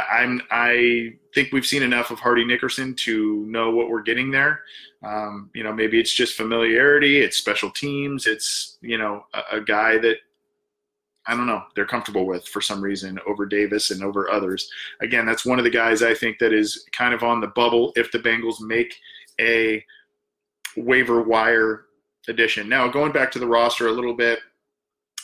I, 0.00 0.22
am 0.22 0.42
I 0.50 1.14
think 1.34 1.52
we've 1.52 1.66
seen 1.66 1.82
enough 1.82 2.10
of 2.10 2.18
Hardy 2.18 2.44
Nickerson 2.44 2.94
to 2.96 3.44
know 3.46 3.70
what 3.70 3.88
we're 3.88 4.02
getting 4.02 4.30
there. 4.30 4.60
Um, 5.04 5.50
you 5.54 5.62
know, 5.62 5.72
maybe 5.72 6.00
it's 6.00 6.14
just 6.14 6.36
familiarity, 6.36 7.18
it's 7.20 7.38
special 7.38 7.70
teams, 7.70 8.26
it's 8.26 8.78
you 8.80 8.98
know 8.98 9.24
a, 9.34 9.56
a, 9.56 9.60
guy 9.60 9.98
that 9.98 10.16
I 11.26 11.36
don't 11.36 11.46
know 11.46 11.62
they're 11.74 11.86
comfortable 11.86 12.26
with 12.26 12.46
for 12.48 12.60
some 12.60 12.80
reason 12.80 13.18
over 13.26 13.46
Davis 13.46 13.90
and 13.90 14.02
over 14.02 14.30
others. 14.30 14.68
Again, 15.00 15.26
that's 15.26 15.46
one 15.46 15.58
of 15.58 15.64
the 15.64 15.70
guys 15.70 16.02
I 16.02 16.14
think 16.14 16.38
that 16.38 16.52
is 16.52 16.86
kind 16.92 17.14
of 17.14 17.22
on 17.22 17.40
the 17.40 17.48
bubble 17.48 17.92
if 17.96 18.10
the 18.10 18.18
Bengals 18.18 18.60
make 18.60 18.94
a 19.40 19.84
waiver 20.76 21.22
wire 21.22 21.86
addition. 22.28 22.68
Now, 22.68 22.88
going 22.88 23.12
back 23.12 23.30
to 23.32 23.38
the 23.38 23.46
roster 23.46 23.88
a 23.88 23.92
little 23.92 24.14
bit 24.14 24.40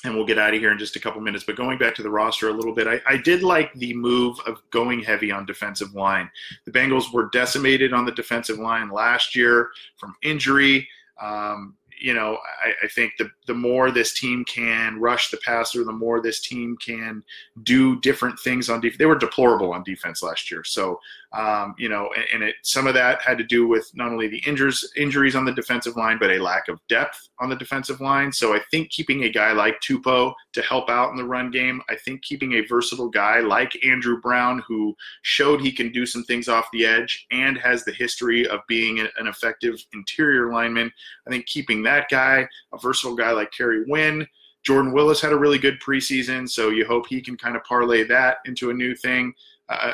and 0.05 0.15
we'll 0.15 0.27
get 0.27 0.39
out 0.39 0.55
of 0.55 0.61
here 0.61 0.73
in 0.73 0.79
just 0.79 0.97
a 0.97 1.01
couple 1.01 1.21
minutes. 1.21 1.45
But 1.45 1.57
going 1.57 1.79
back 1.79 1.95
to 1.97 2.03
the 2.03 2.11
roster 2.11 2.49
a 2.49 2.53
little 2.53 2.75
bit, 2.75 2.87
I, 2.87 3.01
I, 3.07 3.17
did 3.17 3.43
like 3.43 3.73
the 3.75 3.95
move 3.95 4.39
of 4.47 4.63
going 4.71 5.03
heavy 5.03 5.31
on 5.31 5.47
defensive 5.47 5.95
line. 5.95 6.31
The 6.65 6.73
Bengals 6.73 7.13
were 7.13 7.29
decimated 7.33 7.93
on 7.93 8.05
the 8.05 8.13
defensive 8.13 8.59
line 8.59 8.91
last 8.91 9.37
year 9.37 9.71
from 9.97 10.15
injury. 10.23 10.89
Um, 11.21 11.77
you 12.01 12.15
know, 12.15 12.37
I, 12.65 12.73
I, 12.83 12.89
think 12.89 13.13
the 13.17 13.31
the 13.47 13.55
more 13.55 13.93
this 13.93 14.19
team 14.19 14.45
can 14.45 14.99
rush 14.99 15.31
the 15.31 15.37
passer, 15.39 15.85
the 15.85 15.93
more 15.93 16.21
this 16.21 16.41
team 16.41 16.77
can 16.85 17.23
do 17.63 18.01
different 18.01 18.41
things 18.41 18.69
on 18.69 18.81
defense. 18.81 18.99
They 18.99 19.07
were 19.07 19.17
deplorable 19.17 19.73
on 19.73 19.85
defense 19.85 20.21
last 20.21 20.51
year, 20.51 20.65
so 20.65 20.99
um, 21.35 21.75
you 21.79 21.89
know, 21.89 22.11
and, 22.15 22.25
and, 22.35 22.43
it 22.43 22.57
some 22.63 22.87
of 22.87 22.95
that 22.95 23.23
had 23.23 23.39
to 23.39 23.45
do 23.45 23.67
with 23.67 23.91
not 23.95 24.13
only 24.13 24.29
the 24.29 24.43
injuries 24.47 24.93
injuries 24.97 25.35
on 25.35 25.45
the 25.47 25.53
defensive 25.53 25.97
line, 25.97 26.19
but 26.19 26.31
a 26.31 26.39
lack 26.39 26.69
of 26.69 26.79
depth 26.89 27.29
on 27.41 27.49
the 27.49 27.57
defensive 27.57 28.01
line. 28.01 28.31
So 28.31 28.55
I 28.55 28.61
think 28.71 28.91
keeping 28.91 29.25
a 29.25 29.31
guy 29.31 29.53
like 29.53 29.81
Tupou 29.81 30.35
to 30.53 30.63
help 30.63 30.91
out 30.91 31.11
in 31.11 31.17
the 31.17 31.25
run 31.25 31.51
game, 31.51 31.81
I 31.89 31.97
think 31.97 32.23
keeping 32.23 32.55
a 32.55 32.67
versatile 32.67 33.09
guy 33.09 33.41
like 33.41 33.83
Andrew 33.85 34.21
Brown, 34.21 34.63
who 34.69 34.95
showed 35.23 35.61
he 35.61 35.73
can 35.73 35.91
do 35.91 36.05
some 36.05 36.25
things 36.25 36.49
off 36.49 36.69
the 36.73 36.85
edge 36.85 37.27
and 37.31 37.57
has 37.59 37.85
the 37.85 37.93
history 37.93 38.47
of 38.47 38.61
being 38.69 39.01
an 39.01 39.27
effective 39.27 39.83
interior 39.95 40.53
lineman, 40.53 40.93
I 41.27 41.31
think 41.31 41.47
keeping 41.47 41.83
that 41.85 42.09
guy, 42.11 42.47
a 42.75 42.79
versatile 42.79 43.17
guy 43.17 43.31
like 43.31 43.53
Kerry 43.53 43.85
Wynn. 43.87 44.27
Jordan 44.65 44.93
Willis 44.93 45.21
had 45.21 45.33
a 45.33 45.37
really 45.37 45.59
good 45.59 45.81
preseason, 45.81 46.49
so 46.49 46.69
you 46.69 46.87
hope 46.87 47.09
he 47.09 47.21
can 47.21 47.37
kind 47.37 47.57
of 47.57 47.65
parlay 47.65 48.05
that 48.05 48.37
into 48.45 48.71
a 48.71 48.75
new 48.75 48.95
thing 48.95 49.35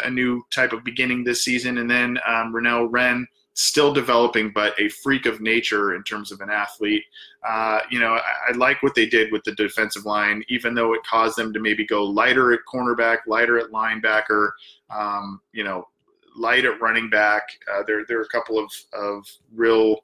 a 0.04 0.10
new 0.10 0.42
type 0.52 0.72
of 0.72 0.84
beginning 0.84 1.24
this 1.24 1.44
season. 1.44 1.78
And 1.78 1.90
then 1.90 2.18
um, 2.26 2.52
Renell 2.52 2.88
Wren, 2.90 3.26
still 3.54 3.92
developing, 3.92 4.52
but 4.52 4.78
a 4.80 4.88
freak 4.88 5.26
of 5.26 5.40
nature 5.40 5.96
in 5.96 6.02
terms 6.04 6.30
of 6.30 6.40
an 6.40 6.48
athlete. 6.48 7.02
Uh, 7.46 7.80
you 7.90 7.98
know, 7.98 8.12
I, 8.14 8.50
I, 8.50 8.56
like 8.56 8.80
what 8.84 8.94
they 8.94 9.04
did 9.04 9.32
with 9.32 9.42
the 9.42 9.52
defensive 9.56 10.04
line, 10.04 10.44
even 10.48 10.74
though 10.74 10.94
it 10.94 11.02
caused 11.02 11.36
them 11.36 11.52
to 11.52 11.58
maybe 11.58 11.84
go 11.84 12.04
lighter 12.04 12.52
at 12.52 12.60
cornerback, 12.72 13.18
lighter 13.26 13.58
at 13.58 13.72
linebacker, 13.72 14.50
um, 14.96 15.40
you 15.52 15.64
know, 15.64 15.88
light 16.36 16.64
at 16.66 16.80
running 16.80 17.10
back. 17.10 17.48
Uh, 17.72 17.82
there, 17.84 18.04
there 18.06 18.20
are 18.20 18.22
a 18.22 18.28
couple 18.28 18.60
of, 18.60 18.70
of 18.92 19.26
real, 19.52 19.96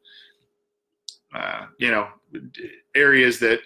uh, 1.33 1.67
you 1.79 1.93
know, 1.93 2.09
areas 2.97 3.39
that 3.39 3.61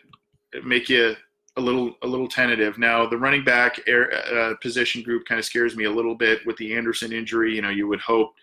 make 0.64 0.90
you 0.90 1.16
a 1.58 1.60
little 1.60 1.96
a 2.02 2.06
little 2.06 2.28
tentative. 2.28 2.78
Now 2.78 3.06
the 3.06 3.18
running 3.18 3.44
back 3.44 3.80
air, 3.86 4.12
uh, 4.32 4.54
position 4.62 5.02
group 5.02 5.26
kind 5.26 5.38
of 5.38 5.44
scares 5.44 5.76
me 5.76 5.84
a 5.84 5.90
little 5.90 6.14
bit 6.14 6.46
with 6.46 6.56
the 6.56 6.74
Anderson 6.74 7.12
injury. 7.12 7.54
You 7.54 7.62
know, 7.62 7.70
you 7.70 7.86
would 7.88 8.00
hope 8.00 8.34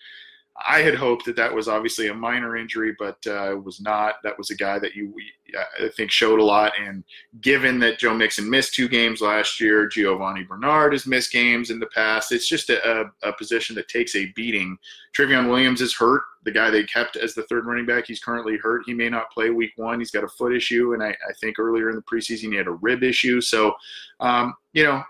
I 0.63 0.81
had 0.81 0.95
hoped 0.95 1.25
that 1.25 1.35
that 1.35 1.53
was 1.53 1.67
obviously 1.67 2.07
a 2.07 2.13
minor 2.13 2.55
injury, 2.55 2.95
but 2.97 3.17
uh, 3.27 3.51
it 3.51 3.63
was 3.63 3.81
not. 3.81 4.15
That 4.24 4.38
was 4.38 4.51
a 4.51 4.55
guy 4.55 4.79
that 4.79 4.95
you, 4.95 5.13
I 5.53 5.89
think, 5.89 6.12
showed 6.12 6.39
a 6.39 6.43
lot. 6.43 6.71
And 6.79 7.03
given 7.41 7.77
that 7.79 8.00
Joe 8.00 8.13
Mixon 8.13 8.50
missed 8.50 8.74
two 8.74 8.88
games 8.88 9.19
last 9.19 9.59
year, 9.59 9.89
Giovani 9.89 10.47
Bernard 10.47 10.93
has 10.93 11.05
missed 11.05 11.33
games 11.33 11.71
in 11.71 11.79
the 11.79 11.88
past. 11.88 12.31
It's 12.31 12.47
just 12.47 12.69
a, 12.69 13.12
a, 13.24 13.33
position 13.33 13.75
that 13.75 13.89
takes 13.89 14.15
a 14.15 14.31
beating. 14.33 14.77
Trayveon 15.15 15.50
Williams 15.50 15.81
is 15.81 15.93
hurt. 15.93 16.24
The 16.45 16.51
guy 16.51 16.69
they 16.69 16.83
kept 16.83 17.17
as 17.17 17.33
the 17.33 17.43
third 17.43 17.65
running 17.65 17.85
back, 17.85 18.05
he's 18.07 18.21
currently 18.21 18.57
hurt. 18.57 18.83
He 18.85 18.93
may 18.93 19.09
not 19.09 19.31
play 19.31 19.50
week 19.50 19.74
one. 19.75 20.00
He's 20.00 20.12
got 20.12 20.24
a 20.24 20.29
foot 20.29 20.55
issue, 20.55 20.93
and 20.93 21.03
I, 21.03 21.09
I 21.09 21.33
think 21.41 21.59
earlier 21.59 21.89
in 21.89 21.97
the 21.97 22.01
preseason 22.03 22.51
he 22.51 22.55
had 22.55 22.67
a 22.67 22.71
rib 22.71 23.03
issue. 23.03 23.41
So, 23.41 23.74
um, 24.21 24.53
you 24.71 24.83
know 24.83 25.03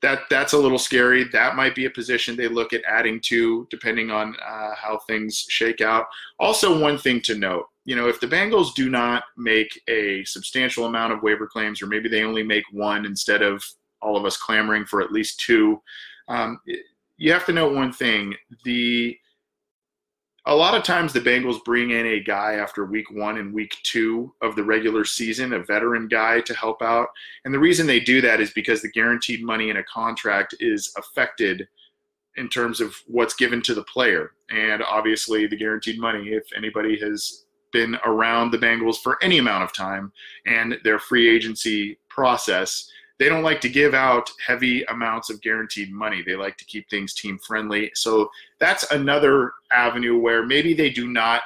that 0.00 0.22
that's 0.30 0.52
a 0.52 0.58
little 0.58 0.78
scary. 0.78 1.24
That 1.24 1.56
might 1.56 1.74
be 1.74 1.86
a 1.86 1.90
position 1.90 2.36
they 2.36 2.48
look 2.48 2.72
at 2.72 2.82
adding 2.86 3.20
to, 3.22 3.66
depending 3.70 4.10
on 4.10 4.36
uh, 4.46 4.74
how 4.76 5.00
things 5.06 5.44
shake 5.48 5.80
out. 5.80 6.06
Also, 6.38 6.80
one 6.80 6.98
thing 6.98 7.20
to 7.22 7.34
note: 7.34 7.66
you 7.84 7.96
know, 7.96 8.08
if 8.08 8.20
the 8.20 8.26
Bengals 8.28 8.74
do 8.74 8.88
not 8.90 9.24
make 9.36 9.80
a 9.88 10.24
substantial 10.24 10.86
amount 10.86 11.12
of 11.12 11.22
waiver 11.22 11.46
claims, 11.46 11.82
or 11.82 11.86
maybe 11.86 12.08
they 12.08 12.22
only 12.22 12.42
make 12.42 12.64
one 12.70 13.06
instead 13.06 13.42
of 13.42 13.64
all 14.00 14.16
of 14.16 14.24
us 14.24 14.36
clamoring 14.36 14.84
for 14.84 15.00
at 15.02 15.10
least 15.10 15.40
two, 15.40 15.82
um, 16.28 16.60
you 17.16 17.32
have 17.32 17.46
to 17.46 17.52
note 17.52 17.74
one 17.74 17.92
thing: 17.92 18.34
the 18.64 19.16
a 20.46 20.54
lot 20.54 20.74
of 20.74 20.82
times 20.82 21.12
the 21.12 21.20
Bengals 21.20 21.62
bring 21.64 21.90
in 21.90 22.06
a 22.06 22.20
guy 22.20 22.54
after 22.54 22.84
week 22.84 23.10
one 23.10 23.38
and 23.38 23.52
week 23.52 23.76
two 23.82 24.32
of 24.40 24.56
the 24.56 24.64
regular 24.64 25.04
season, 25.04 25.52
a 25.52 25.62
veteran 25.62 26.08
guy 26.08 26.40
to 26.42 26.54
help 26.54 26.80
out. 26.80 27.08
And 27.44 27.52
the 27.52 27.58
reason 27.58 27.86
they 27.86 28.00
do 28.00 28.20
that 28.22 28.40
is 28.40 28.50
because 28.52 28.80
the 28.80 28.90
guaranteed 28.90 29.44
money 29.44 29.68
in 29.68 29.76
a 29.76 29.84
contract 29.84 30.54
is 30.60 30.92
affected 30.96 31.68
in 32.36 32.48
terms 32.48 32.80
of 32.80 32.94
what's 33.06 33.34
given 33.34 33.60
to 33.62 33.74
the 33.74 33.82
player. 33.82 34.30
And 34.48 34.82
obviously, 34.82 35.46
the 35.46 35.56
guaranteed 35.56 35.98
money, 35.98 36.28
if 36.28 36.44
anybody 36.56 36.98
has 37.00 37.44
been 37.72 37.98
around 38.06 38.50
the 38.50 38.58
Bengals 38.58 38.96
for 38.96 39.22
any 39.22 39.38
amount 39.38 39.64
of 39.64 39.74
time 39.74 40.12
and 40.46 40.78
their 40.84 40.98
free 40.98 41.28
agency 41.28 41.98
process, 42.08 42.90
they 43.18 43.28
don't 43.28 43.42
like 43.42 43.60
to 43.62 43.68
give 43.68 43.94
out 43.94 44.30
heavy 44.46 44.84
amounts 44.84 45.28
of 45.30 45.40
guaranteed 45.40 45.92
money. 45.92 46.22
They 46.24 46.36
like 46.36 46.56
to 46.58 46.64
keep 46.64 46.88
things 46.88 47.14
team 47.14 47.38
friendly. 47.46 47.90
So 47.94 48.30
that's 48.60 48.90
another 48.92 49.52
avenue 49.72 50.18
where 50.18 50.46
maybe 50.46 50.72
they 50.74 50.90
do 50.90 51.08
not 51.08 51.42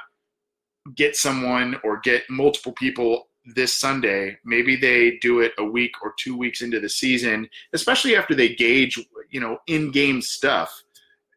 get 0.97 1.17
someone 1.17 1.77
or 1.85 2.01
get 2.01 2.29
multiple 2.29 2.73
people 2.73 3.29
this 3.55 3.75
Sunday. 3.75 4.37
Maybe 4.45 4.77
they 4.77 5.19
do 5.19 5.41
it 5.41 5.53
a 5.59 5.65
week 5.65 5.93
or 6.03 6.15
two 6.19 6.37
weeks 6.37 6.63
into 6.63 6.81
the 6.81 6.89
season, 6.89 7.49
especially 7.73 8.17
after 8.17 8.35
they 8.35 8.55
gauge, 8.55 8.99
you 9.31 9.41
know, 9.41 9.59
in-game 9.67 10.21
stuff 10.21 10.83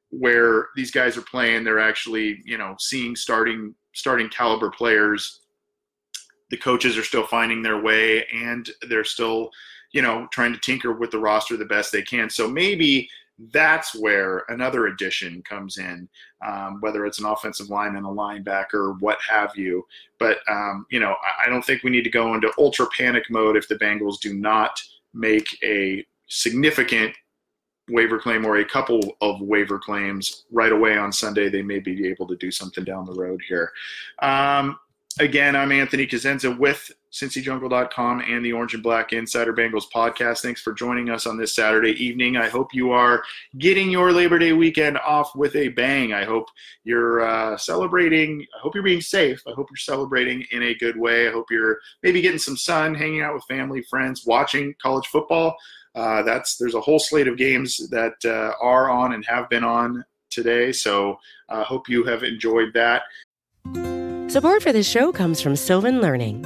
where 0.10 0.68
these 0.76 0.92
guys 0.92 1.18
are 1.18 1.24
playing. 1.24 1.64
They're 1.64 1.80
actually, 1.80 2.42
you 2.46 2.58
know, 2.58 2.76
seeing 2.80 3.16
starting 3.16 3.74
starting 3.94 4.30
caliber 4.30 4.70
players. 4.70 5.42
The 6.52 6.58
coaches 6.58 6.98
are 6.98 7.04
still 7.04 7.26
finding 7.26 7.64
their 7.64 7.82
way, 7.82 8.26
and 8.34 8.70
they're 8.88 9.04
still 9.04 9.50
you 9.96 10.02
know, 10.02 10.28
trying 10.30 10.52
to 10.52 10.60
tinker 10.60 10.92
with 10.92 11.10
the 11.10 11.18
roster 11.18 11.56
the 11.56 11.64
best 11.64 11.90
they 11.90 12.02
can. 12.02 12.30
So 12.30 12.50
maybe 12.50 13.10
that's 13.54 13.96
where 13.96 14.44
another 14.50 14.88
addition 14.88 15.42
comes 15.44 15.78
in, 15.78 16.10
um, 16.46 16.82
whether 16.82 17.06
it's 17.06 17.20
an 17.20 17.26
offensive 17.26 17.70
line 17.70 17.96
and 17.96 18.06
a 18.06 18.10
linebacker, 18.10 19.00
what 19.00 19.18
have 19.28 19.56
you. 19.56 19.86
But, 20.20 20.40
um, 20.50 20.86
you 20.92 21.00
know, 21.00 21.16
I, 21.24 21.46
I 21.46 21.50
don't 21.50 21.64
think 21.64 21.82
we 21.82 21.92
need 21.92 22.04
to 22.04 22.10
go 22.10 22.34
into 22.34 22.52
ultra 22.58 22.88
panic 22.98 23.24
mode 23.30 23.56
if 23.56 23.70
the 23.70 23.76
Bengals 23.76 24.20
do 24.20 24.34
not 24.34 24.78
make 25.14 25.48
a 25.64 26.06
significant 26.28 27.16
waiver 27.90 28.20
claim 28.20 28.46
or 28.46 28.58
a 28.58 28.66
couple 28.66 29.16
of 29.22 29.40
waiver 29.40 29.80
claims 29.80 30.44
right 30.52 30.74
away 30.74 30.98
on 30.98 31.14
Sunday, 31.14 31.48
they 31.48 31.62
may 31.62 31.80
be 31.80 32.06
able 32.10 32.28
to 32.28 32.36
do 32.36 32.52
something 32.52 32.84
down 32.84 33.06
the 33.06 33.14
road 33.14 33.42
here. 33.48 33.72
Um, 34.22 34.78
again, 35.20 35.56
I'm 35.56 35.72
Anthony 35.72 36.06
Cosenza 36.06 36.58
with 36.58 36.92
CincyJungle.com 37.16 38.20
and 38.28 38.44
the 38.44 38.52
Orange 38.52 38.74
and 38.74 38.84
Black 38.84 39.14
Insider 39.14 39.54
Bengals 39.54 39.86
podcast. 39.94 40.42
Thanks 40.42 40.62
for 40.62 40.74
joining 40.74 41.10
us 41.10 41.26
on 41.26 41.38
this 41.38 41.56
Saturday 41.56 41.92
evening. 41.92 42.36
I 42.36 42.50
hope 42.50 42.74
you 42.74 42.92
are 42.92 43.24
getting 43.58 43.90
your 43.90 44.12
Labor 44.12 44.38
Day 44.38 44.52
weekend 44.52 44.98
off 44.98 45.34
with 45.34 45.56
a 45.56 45.70
bang. 45.70 46.12
I 46.12 46.26
hope 46.26 46.50
you're 46.84 47.22
uh, 47.22 47.56
celebrating. 47.58 48.46
I 48.56 48.60
hope 48.62 48.76
you're 48.76 48.84
being 48.84 49.00
safe. 49.00 49.42
I 49.48 49.52
hope 49.52 49.68
you're 49.72 49.78
celebrating 49.78 50.46
in 50.52 50.64
a 50.64 50.76
good 50.76 51.00
way. 51.00 51.30
I 51.30 51.32
hope 51.32 51.50
you're 51.50 51.80
maybe 52.04 52.20
getting 52.20 52.38
some 52.38 52.58
sun, 52.58 52.94
hanging 52.94 53.22
out 53.22 53.34
with 53.34 53.46
family, 53.46 53.82
friends, 53.90 54.26
watching 54.26 54.76
college 54.82 55.08
football. 55.08 55.56
Uh, 55.96 56.22
that's 56.24 56.58
there's 56.58 56.76
a 56.76 56.82
whole 56.82 57.00
slate 57.00 57.30
of 57.30 57.38
games 57.38 57.88
that 57.92 58.16
uh, 58.26 58.52
are 58.62 58.90
on 58.90 59.14
and 59.14 59.26
have 59.26 59.50
been 59.50 59.64
on 59.64 60.04
today. 60.30 60.74
So 60.74 61.18
I 61.48 61.62
uh, 61.62 61.64
hope 61.64 61.88
you 61.88 62.04
have 62.04 62.24
enjoyed 62.24 62.74
that. 62.74 63.04
Support 64.30 64.64
for 64.64 64.74
this 64.74 64.90
show 64.90 65.14
comes 65.14 65.40
from 65.40 65.56
Sylvan 65.56 66.02
Learning. 66.02 66.46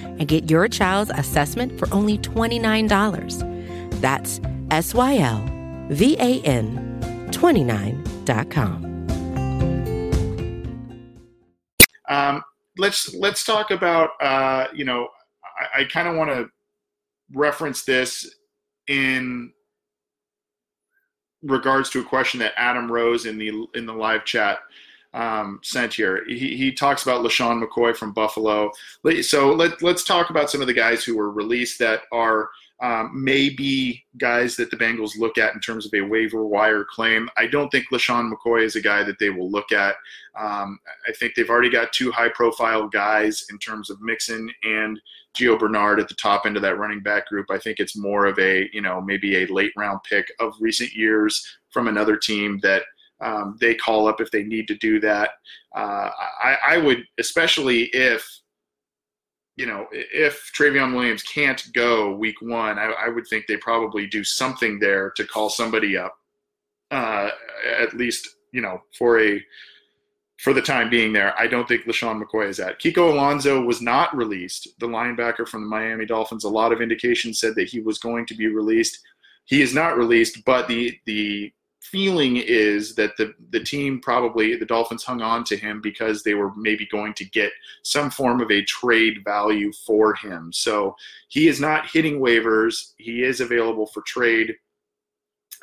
and 0.21 0.29
get 0.29 0.51
your 0.51 0.67
child's 0.67 1.09
assessment 1.15 1.79
for 1.79 1.91
only 1.91 2.19
$29. 2.19 3.99
That's 4.01 4.39
S 4.69 4.93
Y 4.93 5.17
L 5.17 5.43
V 5.89 6.15
A 6.19 6.41
N 6.43 6.99
29.com. 7.31 8.85
Um, 12.07 12.43
let's 12.77 13.15
let's 13.15 13.43
talk 13.43 13.71
about 13.71 14.11
uh, 14.21 14.67
you 14.75 14.85
know 14.85 15.07
I, 15.43 15.81
I 15.81 15.83
kind 15.85 16.07
of 16.07 16.15
want 16.15 16.29
to 16.29 16.47
reference 17.33 17.83
this 17.83 18.35
in 18.87 19.51
regards 21.41 21.89
to 21.91 22.01
a 22.01 22.03
question 22.03 22.39
that 22.41 22.53
Adam 22.57 22.91
Rose 22.91 23.25
in 23.25 23.39
the 23.39 23.65
in 23.73 23.87
the 23.87 23.93
live 23.93 24.23
chat 24.25 24.59
um, 25.13 25.59
sent 25.63 25.93
here. 25.93 26.23
He, 26.27 26.55
he 26.55 26.71
talks 26.71 27.03
about 27.03 27.23
LeSean 27.23 27.63
McCoy 27.63 27.95
from 27.95 28.13
Buffalo. 28.13 28.71
So 29.21 29.53
let, 29.53 29.81
let's 29.81 30.03
talk 30.03 30.29
about 30.29 30.49
some 30.49 30.61
of 30.61 30.67
the 30.67 30.73
guys 30.73 31.03
who 31.03 31.17
were 31.17 31.31
released 31.31 31.79
that 31.79 32.01
are 32.11 32.49
um, 32.81 33.11
maybe 33.13 34.03
guys 34.17 34.55
that 34.55 34.71
the 34.71 34.77
Bengals 34.77 35.17
look 35.17 35.37
at 35.37 35.53
in 35.53 35.59
terms 35.59 35.85
of 35.85 35.93
a 35.93 36.01
waiver 36.01 36.45
wire 36.45 36.83
claim. 36.83 37.29
I 37.37 37.45
don't 37.45 37.69
think 37.69 37.85
LeSean 37.91 38.31
McCoy 38.31 38.63
is 38.63 38.75
a 38.75 38.81
guy 38.81 39.03
that 39.03 39.19
they 39.19 39.29
will 39.29 39.51
look 39.51 39.71
at. 39.71 39.95
Um, 40.39 40.79
I 41.07 41.11
think 41.13 41.35
they've 41.35 41.49
already 41.49 41.69
got 41.69 41.93
two 41.93 42.11
high 42.11 42.29
profile 42.29 42.87
guys 42.87 43.45
in 43.51 43.59
terms 43.59 43.91
of 43.91 44.01
Mixon 44.01 44.49
and 44.63 44.99
Gio 45.37 45.59
Bernard 45.59 45.99
at 45.99 46.07
the 46.07 46.15
top 46.15 46.45
end 46.45 46.55
of 46.55 46.63
that 46.63 46.79
running 46.79 47.01
back 47.01 47.27
group. 47.27 47.51
I 47.51 47.59
think 47.59 47.79
it's 47.79 47.95
more 47.95 48.25
of 48.25 48.39
a, 48.39 48.67
you 48.73 48.81
know, 48.81 48.99
maybe 48.99 49.43
a 49.43 49.53
late 49.53 49.73
round 49.77 49.99
pick 50.03 50.31
of 50.39 50.55
recent 50.59 50.93
years 50.93 51.57
from 51.69 51.87
another 51.87 52.17
team 52.17 52.59
that 52.63 52.83
um, 53.21 53.57
they 53.59 53.75
call 53.75 54.07
up 54.07 54.19
if 54.19 54.31
they 54.31 54.43
need 54.43 54.67
to 54.67 54.75
do 54.75 54.99
that. 54.99 55.31
Uh, 55.75 56.09
I, 56.43 56.57
I 56.69 56.77
would, 56.77 57.03
especially 57.19 57.83
if, 57.93 58.27
you 59.57 59.65
know, 59.65 59.85
if 59.91 60.51
Trayveon 60.57 60.95
Williams 60.95 61.23
can't 61.23 61.61
go 61.73 62.15
week 62.15 62.41
one, 62.41 62.79
I, 62.79 62.93
I 63.05 63.09
would 63.09 63.27
think 63.27 63.45
they 63.47 63.57
probably 63.57 64.07
do 64.07 64.23
something 64.23 64.79
there 64.79 65.11
to 65.11 65.25
call 65.25 65.49
somebody 65.49 65.97
up, 65.97 66.15
uh, 66.89 67.29
at 67.79 67.93
least, 67.93 68.27
you 68.51 68.61
know, 68.61 68.81
for 68.97 69.19
a 69.19 69.41
for 70.39 70.53
the 70.53 70.61
time 70.61 70.89
being 70.89 71.13
there. 71.13 71.37
I 71.37 71.45
don't 71.45 71.67
think 71.67 71.85
LeSean 71.85 72.19
McCoy 72.19 72.47
is 72.47 72.59
at. 72.59 72.81
Kiko 72.81 73.11
Alonso 73.11 73.61
was 73.61 73.79
not 73.79 74.15
released, 74.17 74.69
the 74.79 74.87
linebacker 74.87 75.47
from 75.47 75.61
the 75.61 75.69
Miami 75.69 76.07
Dolphins. 76.07 76.45
A 76.45 76.49
lot 76.49 76.73
of 76.73 76.81
indications 76.81 77.39
said 77.39 77.53
that 77.55 77.69
he 77.69 77.79
was 77.79 77.99
going 77.99 78.25
to 78.25 78.33
be 78.33 78.47
released. 78.47 78.97
He 79.45 79.61
is 79.61 79.75
not 79.75 79.97
released, 79.97 80.43
but 80.43 80.67
the 80.67 80.97
the 81.05 81.53
feeling 81.81 82.37
is 82.37 82.95
that 82.95 83.17
the 83.17 83.33
the 83.49 83.59
team 83.59 83.99
probably 83.99 84.55
the 84.55 84.65
Dolphins 84.65 85.03
hung 85.03 85.21
on 85.21 85.43
to 85.45 85.57
him 85.57 85.81
because 85.81 86.21
they 86.23 86.35
were 86.35 86.53
maybe 86.55 86.87
going 86.91 87.13
to 87.15 87.25
get 87.25 87.51
some 87.83 88.11
form 88.11 88.39
of 88.39 88.51
a 88.51 88.63
trade 88.65 89.23
value 89.25 89.71
for 89.85 90.13
him. 90.13 90.53
So 90.53 90.95
he 91.27 91.47
is 91.47 91.59
not 91.59 91.89
hitting 91.89 92.19
waivers. 92.19 92.93
He 92.97 93.23
is 93.23 93.41
available 93.41 93.87
for 93.87 94.01
trade 94.03 94.55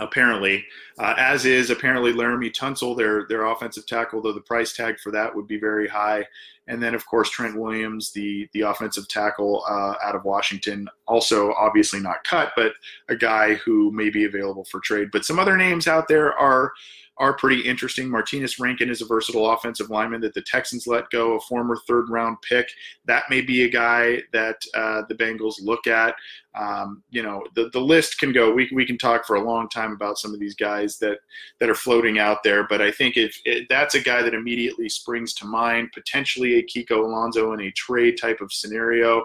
apparently, 0.00 0.64
uh, 0.98 1.14
as 1.18 1.44
is 1.44 1.70
apparently 1.70 2.12
Laremy 2.12 2.52
Tunsil, 2.52 2.96
their 2.96 3.26
their 3.28 3.46
offensive 3.46 3.86
tackle, 3.86 4.22
though 4.22 4.32
the 4.32 4.40
price 4.40 4.72
tag 4.72 4.98
for 5.00 5.10
that 5.12 5.34
would 5.34 5.46
be 5.46 5.58
very 5.58 5.88
high. 5.88 6.24
And 6.68 6.82
then, 6.82 6.94
of 6.94 7.04
course, 7.06 7.30
Trent 7.30 7.58
Williams, 7.58 8.12
the 8.12 8.48
the 8.52 8.60
offensive 8.60 9.08
tackle 9.08 9.64
uh, 9.68 9.94
out 10.02 10.14
of 10.14 10.24
Washington, 10.24 10.88
also 11.06 11.52
obviously 11.54 11.98
not 11.98 12.22
cut, 12.24 12.52
but 12.54 12.72
a 13.08 13.16
guy 13.16 13.54
who 13.54 13.90
may 13.90 14.10
be 14.10 14.24
available 14.24 14.64
for 14.64 14.78
trade. 14.80 15.08
But 15.10 15.24
some 15.24 15.38
other 15.38 15.56
names 15.56 15.88
out 15.88 16.06
there 16.08 16.32
are 16.38 16.72
are 17.18 17.34
pretty 17.34 17.60
interesting. 17.60 18.08
Martinez 18.08 18.58
Rankin 18.58 18.90
is 18.90 19.02
a 19.02 19.06
versatile 19.06 19.50
offensive 19.50 19.90
lineman 19.90 20.20
that 20.20 20.34
the 20.34 20.42
Texans 20.42 20.86
let 20.86 21.10
go, 21.10 21.36
a 21.36 21.40
former 21.40 21.76
third 21.86 22.08
round 22.08 22.38
pick. 22.42 22.68
That 23.06 23.24
may 23.28 23.40
be 23.40 23.64
a 23.64 23.68
guy 23.68 24.22
that 24.32 24.56
uh, 24.74 25.02
the 25.08 25.14
Bengals 25.14 25.56
look 25.60 25.86
at. 25.86 26.14
Um, 26.54 27.02
you 27.10 27.22
know, 27.22 27.44
the, 27.54 27.70
the 27.72 27.80
list 27.80 28.18
can 28.18 28.32
go. 28.32 28.52
We, 28.52 28.70
we 28.72 28.86
can 28.86 28.98
talk 28.98 29.26
for 29.26 29.36
a 29.36 29.44
long 29.44 29.68
time 29.68 29.92
about 29.92 30.18
some 30.18 30.32
of 30.32 30.40
these 30.40 30.54
guys 30.54 30.98
that, 30.98 31.18
that 31.60 31.68
are 31.68 31.74
floating 31.74 32.18
out 32.18 32.42
there, 32.42 32.66
but 32.66 32.80
I 32.80 32.90
think 32.90 33.16
if 33.16 33.40
it, 33.44 33.66
that's 33.68 33.94
a 33.94 34.00
guy 34.00 34.22
that 34.22 34.34
immediately 34.34 34.88
springs 34.88 35.34
to 35.34 35.46
mind, 35.46 35.90
potentially 35.92 36.54
Kiko 36.62 37.04
Alonso 37.04 37.52
in 37.52 37.60
a 37.60 37.70
trade 37.72 38.18
type 38.20 38.40
of 38.40 38.52
scenario. 38.52 39.24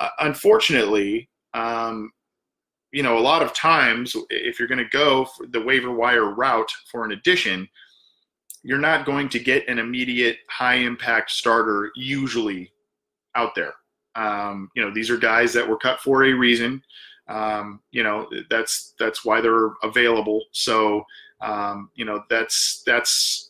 Uh, 0.00 0.08
unfortunately, 0.20 1.28
um, 1.54 2.10
you 2.92 3.02
know, 3.02 3.18
a 3.18 3.20
lot 3.20 3.42
of 3.42 3.52
times 3.52 4.16
if 4.30 4.58
you're 4.58 4.68
going 4.68 4.78
to 4.78 4.88
go 4.90 5.26
the 5.50 5.60
waiver 5.60 5.92
wire 5.92 6.34
route 6.34 6.70
for 6.90 7.04
an 7.04 7.12
addition, 7.12 7.68
you're 8.62 8.78
not 8.78 9.06
going 9.06 9.28
to 9.28 9.38
get 9.38 9.68
an 9.68 9.78
immediate 9.78 10.38
high 10.48 10.74
impact 10.74 11.30
starter 11.30 11.90
usually 11.94 12.72
out 13.34 13.54
there. 13.54 13.74
Um, 14.14 14.70
you 14.74 14.82
know, 14.82 14.92
these 14.92 15.10
are 15.10 15.16
guys 15.16 15.52
that 15.52 15.68
were 15.68 15.76
cut 15.76 16.00
for 16.00 16.24
a 16.24 16.32
reason. 16.32 16.82
Um, 17.28 17.80
you 17.90 18.02
know, 18.02 18.28
that's 18.48 18.94
that's 18.98 19.24
why 19.24 19.40
they're 19.40 19.72
available. 19.82 20.42
So, 20.52 21.04
um, 21.40 21.90
you 21.94 22.04
know, 22.04 22.24
that's 22.30 22.82
that's 22.86 23.47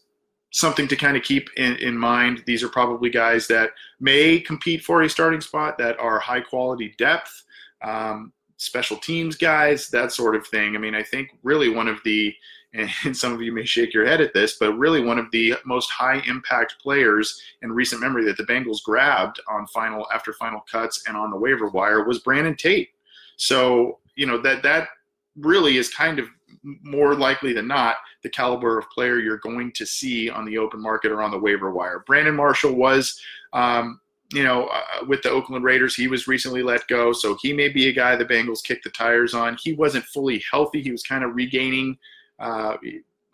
something 0.58 0.88
to 0.88 0.96
kind 0.96 1.16
of 1.16 1.22
keep 1.22 1.48
in, 1.56 1.76
in 1.76 1.96
mind. 1.96 2.42
These 2.44 2.64
are 2.64 2.68
probably 2.68 3.10
guys 3.10 3.46
that 3.46 3.70
may 4.00 4.40
compete 4.40 4.82
for 4.82 5.02
a 5.02 5.08
starting 5.08 5.40
spot 5.40 5.78
that 5.78 5.98
are 6.00 6.18
high 6.18 6.40
quality 6.40 6.94
depth. 6.98 7.44
Um, 7.80 8.32
special 8.56 8.96
teams 8.96 9.36
guys, 9.36 9.88
that 9.90 10.10
sort 10.10 10.34
of 10.34 10.44
thing. 10.48 10.74
I 10.74 10.80
mean, 10.80 10.96
I 10.96 11.02
think 11.04 11.30
really 11.44 11.68
one 11.68 11.86
of 11.86 12.00
the, 12.04 12.34
and 12.74 13.16
some 13.16 13.32
of 13.32 13.40
you 13.40 13.52
may 13.52 13.64
shake 13.64 13.94
your 13.94 14.04
head 14.04 14.20
at 14.20 14.34
this, 14.34 14.56
but 14.58 14.72
really 14.72 15.00
one 15.00 15.18
of 15.18 15.30
the 15.30 15.54
most 15.64 15.90
high 15.90 16.20
impact 16.26 16.74
players 16.82 17.40
in 17.62 17.70
recent 17.70 18.00
memory 18.00 18.24
that 18.24 18.36
the 18.36 18.42
Bengals 18.42 18.82
grabbed 18.82 19.40
on 19.48 19.66
final 19.68 20.08
after 20.12 20.32
final 20.32 20.60
cuts 20.70 21.04
and 21.06 21.16
on 21.16 21.30
the 21.30 21.38
waiver 21.38 21.68
wire 21.68 22.04
was 22.04 22.18
Brandon 22.18 22.56
Tate. 22.56 22.90
So, 23.36 24.00
you 24.16 24.26
know, 24.26 24.38
that 24.42 24.64
that 24.64 24.88
really 25.36 25.76
is 25.76 25.88
kind 25.88 26.18
of 26.18 26.28
more 26.62 27.14
likely 27.14 27.52
than 27.52 27.66
not 27.66 27.96
the 28.22 28.28
caliber 28.28 28.78
of 28.78 28.90
player 28.90 29.18
you're 29.18 29.38
going 29.38 29.72
to 29.72 29.86
see 29.86 30.28
on 30.30 30.44
the 30.44 30.58
open 30.58 30.80
market 30.80 31.12
or 31.12 31.22
on 31.22 31.30
the 31.30 31.38
waiver 31.38 31.70
wire. 31.70 32.04
Brandon 32.06 32.34
Marshall 32.34 32.74
was 32.74 33.20
um, 33.52 34.00
you 34.32 34.42
know, 34.42 34.66
uh, 34.66 35.04
with 35.06 35.22
the 35.22 35.30
Oakland 35.30 35.64
Raiders, 35.64 35.94
he 35.94 36.06
was 36.06 36.28
recently 36.28 36.62
let 36.62 36.86
go, 36.88 37.12
so 37.12 37.36
he 37.40 37.52
may 37.52 37.68
be 37.68 37.88
a 37.88 37.92
guy 37.92 38.14
the 38.14 38.24
Bengals 38.24 38.62
kick 38.62 38.82
the 38.82 38.90
tires 38.90 39.32
on. 39.32 39.56
He 39.62 39.72
wasn't 39.72 40.04
fully 40.04 40.42
healthy; 40.50 40.82
he 40.82 40.90
was 40.90 41.02
kind 41.02 41.24
of 41.24 41.34
regaining 41.34 41.96
uh, 42.38 42.76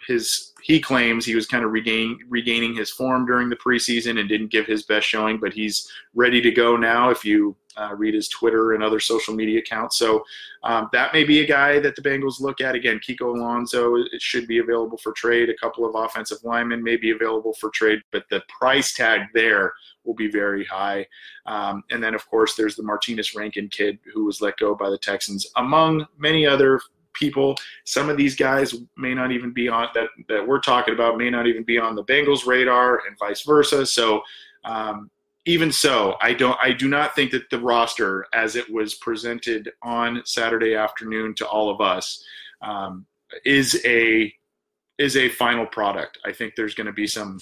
his 0.06 0.52
he 0.62 0.80
claims 0.80 1.26
he 1.26 1.34
was 1.34 1.46
kind 1.46 1.64
of 1.64 1.72
regaining 1.72 2.18
regaining 2.28 2.74
his 2.74 2.90
form 2.90 3.26
during 3.26 3.50
the 3.50 3.56
preseason 3.56 4.18
and 4.18 4.28
didn't 4.28 4.50
give 4.50 4.66
his 4.66 4.84
best 4.84 5.06
showing, 5.06 5.38
but 5.38 5.52
he's 5.52 5.90
ready 6.14 6.40
to 6.40 6.50
go 6.50 6.76
now. 6.76 7.10
If 7.10 7.24
you 7.24 7.54
uh, 7.76 7.94
read 7.94 8.14
his 8.14 8.28
Twitter 8.28 8.72
and 8.72 8.82
other 8.82 9.00
social 9.00 9.34
media 9.34 9.58
accounts, 9.58 9.98
so 9.98 10.24
um, 10.62 10.88
that 10.92 11.12
may 11.12 11.24
be 11.24 11.40
a 11.40 11.46
guy 11.46 11.80
that 11.80 11.96
the 11.96 12.02
Bengals 12.02 12.40
look 12.40 12.60
at 12.60 12.74
again. 12.74 12.98
Kiko 13.06 13.36
Alonso 13.36 13.96
it 13.96 14.22
should 14.22 14.46
be 14.46 14.58
available 14.58 14.96
for 14.96 15.12
trade. 15.12 15.50
A 15.50 15.56
couple 15.56 15.84
of 15.84 15.94
offensive 15.94 16.38
linemen 16.44 16.82
may 16.82 16.96
be 16.96 17.10
available 17.10 17.52
for 17.54 17.70
trade, 17.70 18.00
but 18.10 18.24
the 18.30 18.42
price 18.48 18.94
tag 18.94 19.22
there 19.34 19.74
will 20.04 20.14
be 20.14 20.30
very 20.30 20.64
high. 20.64 21.06
Um, 21.46 21.82
and 21.90 22.02
then, 22.02 22.14
of 22.14 22.28
course, 22.28 22.54
there's 22.54 22.76
the 22.76 22.82
Martinez 22.82 23.34
Rankin 23.34 23.68
kid 23.68 23.98
who 24.12 24.24
was 24.24 24.40
let 24.40 24.56
go 24.56 24.74
by 24.74 24.88
the 24.88 24.98
Texans, 24.98 25.46
among 25.56 26.06
many 26.18 26.46
other 26.46 26.80
people. 27.14 27.56
Some 27.84 28.08
of 28.08 28.16
these 28.16 28.36
guys 28.36 28.74
may 28.96 29.14
not 29.14 29.32
even 29.32 29.52
be 29.52 29.68
on 29.68 29.88
that 29.94 30.08
that 30.28 30.46
we're 30.46 30.60
talking 30.60 30.94
about 30.94 31.18
may 31.18 31.30
not 31.30 31.46
even 31.46 31.64
be 31.64 31.78
on 31.78 31.94
the 31.94 32.04
Bengals 32.04 32.46
radar, 32.46 33.02
and 33.06 33.18
vice 33.18 33.42
versa. 33.42 33.86
So. 33.86 34.22
Um, 34.64 35.10
even 35.46 35.70
so, 35.70 36.16
I 36.22 36.32
don't. 36.32 36.58
I 36.58 36.72
do 36.72 36.88
not 36.88 37.14
think 37.14 37.30
that 37.32 37.50
the 37.50 37.58
roster, 37.58 38.24
as 38.32 38.56
it 38.56 38.72
was 38.72 38.94
presented 38.94 39.70
on 39.82 40.22
Saturday 40.24 40.74
afternoon 40.74 41.34
to 41.34 41.46
all 41.46 41.68
of 41.68 41.82
us, 41.82 42.24
um, 42.62 43.04
is 43.44 43.78
a 43.84 44.32
is 44.98 45.16
a 45.16 45.28
final 45.28 45.66
product. 45.66 46.18
I 46.24 46.32
think 46.32 46.54
there's 46.56 46.74
going 46.74 46.86
to 46.86 46.94
be 46.94 47.06
some 47.06 47.40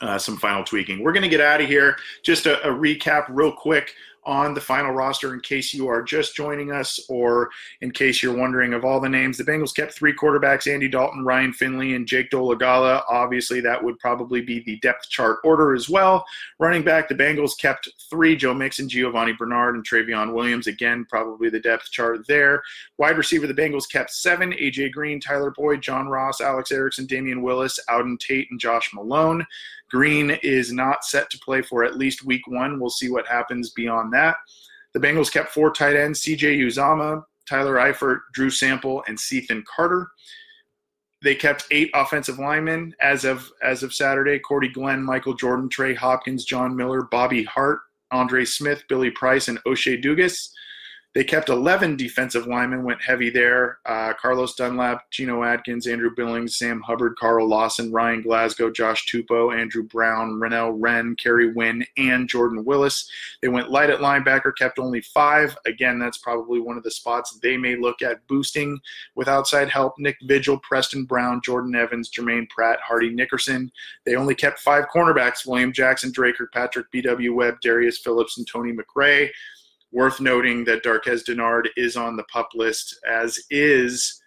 uh, 0.00 0.18
some 0.18 0.36
final 0.36 0.64
tweaking. 0.64 1.02
We're 1.02 1.12
going 1.12 1.22
to 1.22 1.28
get 1.28 1.40
out 1.40 1.60
of 1.60 1.68
here. 1.68 1.96
Just 2.24 2.46
a, 2.46 2.60
a 2.68 2.72
recap, 2.72 3.26
real 3.28 3.52
quick 3.52 3.94
on 4.24 4.54
the 4.54 4.60
final 4.60 4.92
roster 4.92 5.34
in 5.34 5.40
case 5.40 5.74
you 5.74 5.88
are 5.88 6.02
just 6.02 6.36
joining 6.36 6.70
us 6.70 7.00
or 7.08 7.50
in 7.80 7.90
case 7.90 8.22
you're 8.22 8.36
wondering 8.36 8.72
of 8.74 8.84
all 8.84 9.00
the 9.00 9.08
names. 9.08 9.36
The 9.36 9.44
Bengals 9.44 9.74
kept 9.74 9.92
three 9.92 10.14
quarterbacks 10.14 10.72
Andy 10.72 10.88
Dalton, 10.88 11.24
Ryan 11.24 11.52
Finley, 11.52 11.94
and 11.94 12.06
Jake 12.06 12.30
Dolegala. 12.30 13.02
Obviously, 13.08 13.60
that 13.60 13.82
would 13.82 13.98
probably 13.98 14.40
be 14.40 14.60
the 14.60 14.78
depth 14.78 15.08
chart 15.08 15.38
order 15.44 15.74
as 15.74 15.88
well. 15.88 16.24
Running 16.58 16.82
back, 16.82 17.08
the 17.08 17.14
Bengals 17.14 17.58
kept 17.58 17.88
three 18.08 18.36
Joe 18.36 18.54
Mixon, 18.54 18.88
Giovani 18.88 19.36
Bernard, 19.36 19.74
and 19.74 19.86
Trayveon 19.86 20.32
Williams. 20.32 20.66
Again, 20.66 21.04
probably 21.08 21.50
the 21.50 21.60
depth 21.60 21.90
chart 21.90 22.26
there. 22.28 22.62
Wide 22.98 23.18
receiver, 23.18 23.46
the 23.46 23.54
Bengals 23.54 23.90
kept 23.90 24.10
seven 24.10 24.52
AJ 24.52 24.92
Green, 24.92 25.20
Tyler 25.20 25.50
Boyd, 25.50 25.82
John 25.82 26.08
Ross, 26.08 26.40
Alex 26.40 26.70
Erickson, 26.70 27.06
Damion 27.06 27.42
Willis, 27.42 27.78
Auden 27.88 28.18
Tate, 28.18 28.48
and 28.50 28.60
Josh 28.60 28.92
Malone. 28.94 29.44
Green 29.92 30.38
is 30.42 30.72
not 30.72 31.04
set 31.04 31.28
to 31.30 31.38
play 31.38 31.60
for 31.60 31.84
at 31.84 31.98
least 31.98 32.24
week 32.24 32.46
one. 32.48 32.80
We'll 32.80 32.90
see 32.90 33.10
what 33.10 33.26
happens 33.26 33.70
beyond 33.70 34.12
that. 34.14 34.36
The 34.94 35.00
Bengals 35.00 35.30
kept 35.30 35.52
four 35.52 35.70
tight 35.70 35.96
ends 35.96 36.22
CJ 36.22 36.58
Uzomah, 36.58 37.22
Tyler 37.48 37.76
Eifert, 37.76 38.20
Drew 38.32 38.50
Sample, 38.50 39.04
and 39.06 39.18
Cethan 39.18 39.64
Carter. 39.74 40.08
They 41.22 41.34
kept 41.34 41.66
eight 41.70 41.90
offensive 41.94 42.38
linemen 42.38 42.94
as 43.00 43.24
of 43.24 43.52
as 43.62 43.82
of 43.82 43.94
Saturday: 43.94 44.38
Cordy 44.38 44.68
Glenn, 44.68 45.02
Michael 45.02 45.34
Jordan, 45.34 45.68
Trey 45.68 45.94
Hopkins, 45.94 46.44
John 46.44 46.74
Miller, 46.74 47.02
Bobby 47.02 47.44
Hart, 47.44 47.80
Andre 48.10 48.44
Smith, 48.44 48.82
Billy 48.88 49.10
Price, 49.10 49.48
and 49.48 49.60
O'Shea 49.66 50.00
Dugas. 50.00 50.48
They 51.14 51.24
kept 51.24 51.50
11 51.50 51.96
defensive 51.96 52.46
linemen, 52.46 52.84
went 52.84 53.02
heavy 53.02 53.28
there. 53.28 53.78
Uh, 53.84 54.14
Carlos 54.14 54.54
Dunlap, 54.54 55.10
Geno 55.10 55.42
Atkins, 55.42 55.86
Andrew 55.86 56.10
Billings, 56.14 56.56
Sam 56.56 56.80
Hubbard, 56.80 57.16
Carl 57.18 57.46
Lawson, 57.46 57.92
Ryan 57.92 58.22
Glasgow, 58.22 58.70
Josh 58.70 59.06
Tupou, 59.06 59.54
Andrew 59.54 59.82
Brown, 59.82 60.40
Renell 60.40 60.74
Wren, 60.74 61.14
Kerry 61.16 61.52
Wynn, 61.52 61.84
and 61.98 62.28
Jordan 62.28 62.64
Willis. 62.64 63.10
They 63.42 63.48
went 63.48 63.70
light 63.70 63.90
at 63.90 64.00
linebacker, 64.00 64.56
kept 64.56 64.78
only 64.78 65.02
five. 65.02 65.56
Again, 65.66 65.98
that's 65.98 66.18
probably 66.18 66.60
one 66.60 66.78
of 66.78 66.82
the 66.82 66.90
spots 66.90 67.38
they 67.42 67.58
may 67.58 67.76
look 67.76 68.00
at 68.00 68.26
boosting 68.26 68.80
with 69.14 69.28
outside 69.28 69.68
help. 69.68 69.94
Nick 69.98 70.16
Vigil, 70.22 70.58
Preston 70.60 71.04
Brown, 71.04 71.42
Jordan 71.44 71.74
Evans, 71.74 72.08
Germaine 72.08 72.46
Pratt, 72.48 72.78
Hardy 72.80 73.10
Nickerson. 73.10 73.70
They 74.06 74.14
only 74.14 74.34
kept 74.34 74.60
five 74.60 74.86
cornerbacks 74.94 75.46
William 75.46 75.72
Jackson, 75.72 76.10
Dre 76.10 76.32
Kirkpatrick 76.32 76.90
B.W. 76.90 77.34
Webb, 77.34 77.60
Darius 77.60 77.98
Phillips, 77.98 78.38
and 78.38 78.46
Tony 78.46 78.72
McRae. 78.72 79.28
Worth 79.92 80.20
noting 80.20 80.64
that 80.64 80.82
Darqueze 80.82 81.24
Dennard 81.24 81.68
is 81.76 81.96
on 81.96 82.16
the 82.16 82.24
pup 82.24 82.48
list, 82.54 82.98
as 83.08 83.38
is 83.50 84.22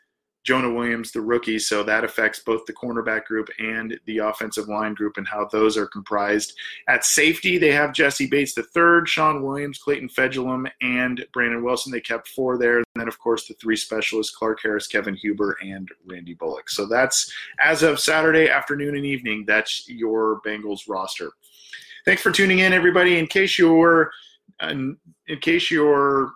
Jonah 0.46 0.72
Williams, 0.72 1.12
the 1.12 1.22
rookie. 1.22 1.58
So 1.58 1.84
that 1.84 2.04
affects 2.04 2.40
both 2.40 2.66
the 2.66 2.74
cornerback 2.74 3.26
group 3.26 3.50
and 3.58 4.00
the 4.06 4.20
offensive 4.20 4.68
line 4.68 4.94
group 4.94 5.18
and 5.18 5.28
how 5.28 5.46
those 5.46 5.76
are 5.76 5.88
comprised. 5.88 6.54
At 6.88 7.04
safety, 7.04 7.58
they 7.58 7.72
have 7.72 7.94
Jessie 7.94 8.28
Bates 8.28 8.56
III, 8.56 9.06
Shawn 9.06 9.42
Williams, 9.42 9.80
Clayton 9.80 10.10
Fejedelem, 10.10 10.70
and 10.82 11.26
Brandon 11.34 11.64
Wilson. 11.64 11.92
They 11.92 12.00
kept 12.00 12.28
four 12.28 12.60
there. 12.60 12.78
And 12.78 12.86
then, 12.96 13.08
of 13.08 13.18
course, 13.18 13.48
the 13.48 13.56
three 13.56 13.76
specialists 13.76 14.36
Clark 14.36 14.60
Harris, 14.62 14.88
Kevin 14.88 15.16
Huber, 15.16 15.58
and 15.64 15.90
Randy 16.06 16.36
Bullock. 16.36 16.70
So 16.70 16.86
that's 16.86 17.34
as 17.60 17.82
of 17.82 18.00
Saturday 18.00 18.48
afternoon 18.48 18.96
and 18.96 19.06
evening. 19.06 19.46
That's 19.48 19.90
your 19.90 20.42
Bengals 20.46 20.88
roster. 20.88 21.32
Thanks 22.06 22.22
for 22.22 22.32
tuning 22.32 22.60
in, 22.60 22.72
everybody. 22.72 23.18
In 23.18 23.26
case 23.26 23.58
you're 23.58 24.12
in 24.62 24.98
case 25.42 25.70
you're 25.70 26.32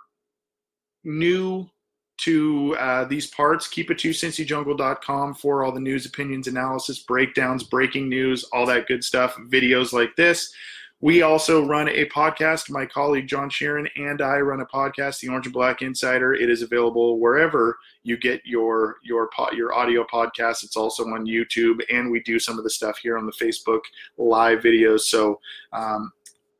new 1.03 1.69
to 2.17 2.75
uh, 2.77 3.05
these 3.05 3.27
parts, 3.27 3.67
keep 3.67 3.89
it 3.89 3.97
to 3.99 4.09
cincyjungle.com 4.09 5.33
for 5.35 5.63
all 5.63 5.71
the 5.71 5.79
news, 5.79 6.05
opinions, 6.05 6.47
analysis, 6.47 6.99
breakdowns, 6.99 7.63
breaking 7.63 8.09
news, 8.09 8.43
all 8.51 8.65
that 8.65 8.87
good 8.87 9.03
stuff, 9.03 9.37
videos 9.49 9.93
like 9.93 10.15
this. 10.17 10.53
We 11.01 11.21
also 11.21 11.65
run 11.65 11.87
a 11.87 12.05
podcast. 12.07 12.69
My 12.69 12.85
colleague 12.85 13.25
John 13.25 13.49
Sheeran 13.49 13.87
and 13.95 14.21
I 14.21 14.39
run 14.39 14.59
a 14.59 14.65
podcast, 14.65 15.21
The 15.21 15.29
Orange 15.29 15.45
and 15.45 15.53
Black 15.53 15.81
Insider. 15.81 16.33
It 16.33 16.49
is 16.49 16.61
available 16.61 17.19
wherever 17.19 17.77
you 18.03 18.17
get 18.17 18.41
your 18.43 18.97
your 19.01 19.29
your 19.53 19.73
audio 19.73 20.03
podcast. 20.03 20.61
It's 20.65 20.75
also 20.75 21.05
on 21.05 21.25
YouTube, 21.25 21.79
and 21.89 22.11
we 22.11 22.19
do 22.23 22.37
some 22.37 22.57
of 22.57 22.65
the 22.65 22.69
stuff 22.69 22.97
here 22.97 23.17
on 23.17 23.25
the 23.25 23.31
Facebook 23.31 23.79
live 24.17 24.59
videos. 24.59 25.01
So 25.01 25.39
um, 25.71 26.11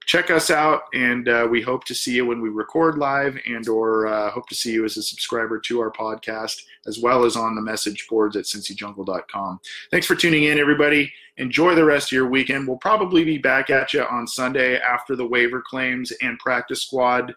check 0.10 0.32
us 0.32 0.50
out 0.50 0.86
and 0.96 1.30
uh, 1.30 1.48
we 1.48 1.62
hope 1.62 1.84
to 1.84 1.94
see 1.94 2.16
you 2.16 2.26
when 2.26 2.42
we 2.42 2.50
record 2.50 2.98
live 2.98 3.38
and 3.46 3.70
or 3.70 4.08
uh, 4.08 4.32
hope 4.32 4.50
to 4.50 4.56
see 4.56 4.72
you 4.72 4.84
as 4.84 4.98
a 4.98 5.04
subscriber 5.04 5.60
to 5.60 5.80
our 5.80 5.92
podcast 5.92 6.64
as 6.88 6.98
well 6.98 7.26
as 7.26 7.36
on 7.36 7.54
the 7.54 7.62
message 7.62 8.08
boards 8.10 8.36
at 8.36 8.46
cincyjungle.com 8.46 9.60
thanks 9.92 10.08
for 10.08 10.16
tuning 10.16 10.46
in 10.46 10.58
everybody. 10.58 11.14
Enjoy 11.38 11.76
the 11.76 11.86
rest 11.86 12.08
of 12.08 12.14
your 12.14 12.28
weekend. 12.28 12.68
We'll 12.68 12.78
probably 12.78 13.24
be 13.24 13.38
back 13.38 13.70
at 13.70 13.94
you 13.94 14.02
on 14.02 14.26
sunday 14.26 14.80
after 14.80 15.16
the 15.16 15.28
waiver 15.28 15.62
claims 15.62 16.12
and 16.24 16.40
practice 16.40 16.82
squad 16.82 17.32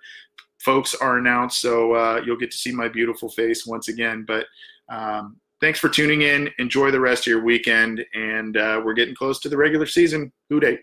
folks 0.58 0.94
are 0.94 1.18
announced 1.18 1.60
so 1.60 1.92
uh, 1.92 2.22
you'll 2.24 2.38
get 2.38 2.50
to 2.52 2.56
see 2.56 2.72
my 2.72 2.88
beautiful 2.88 3.28
face 3.28 3.66
once 3.66 3.88
again. 3.88 4.24
But 4.26 4.46
um, 4.88 5.36
thanks 5.60 5.78
for 5.78 5.90
tuning 5.90 6.22
in. 6.22 6.48
Enjoy 6.58 6.90
the 6.90 7.00
rest 7.00 7.24
of 7.24 7.32
your 7.32 7.44
weekend 7.44 8.02
and 8.14 8.56
uh, 8.56 8.80
we're 8.82 8.94
getting 8.94 9.14
close 9.14 9.40
to 9.40 9.50
the 9.50 9.58
regular 9.58 9.84
season. 9.84 10.32
Who 10.48 10.58
Dey 10.58 10.78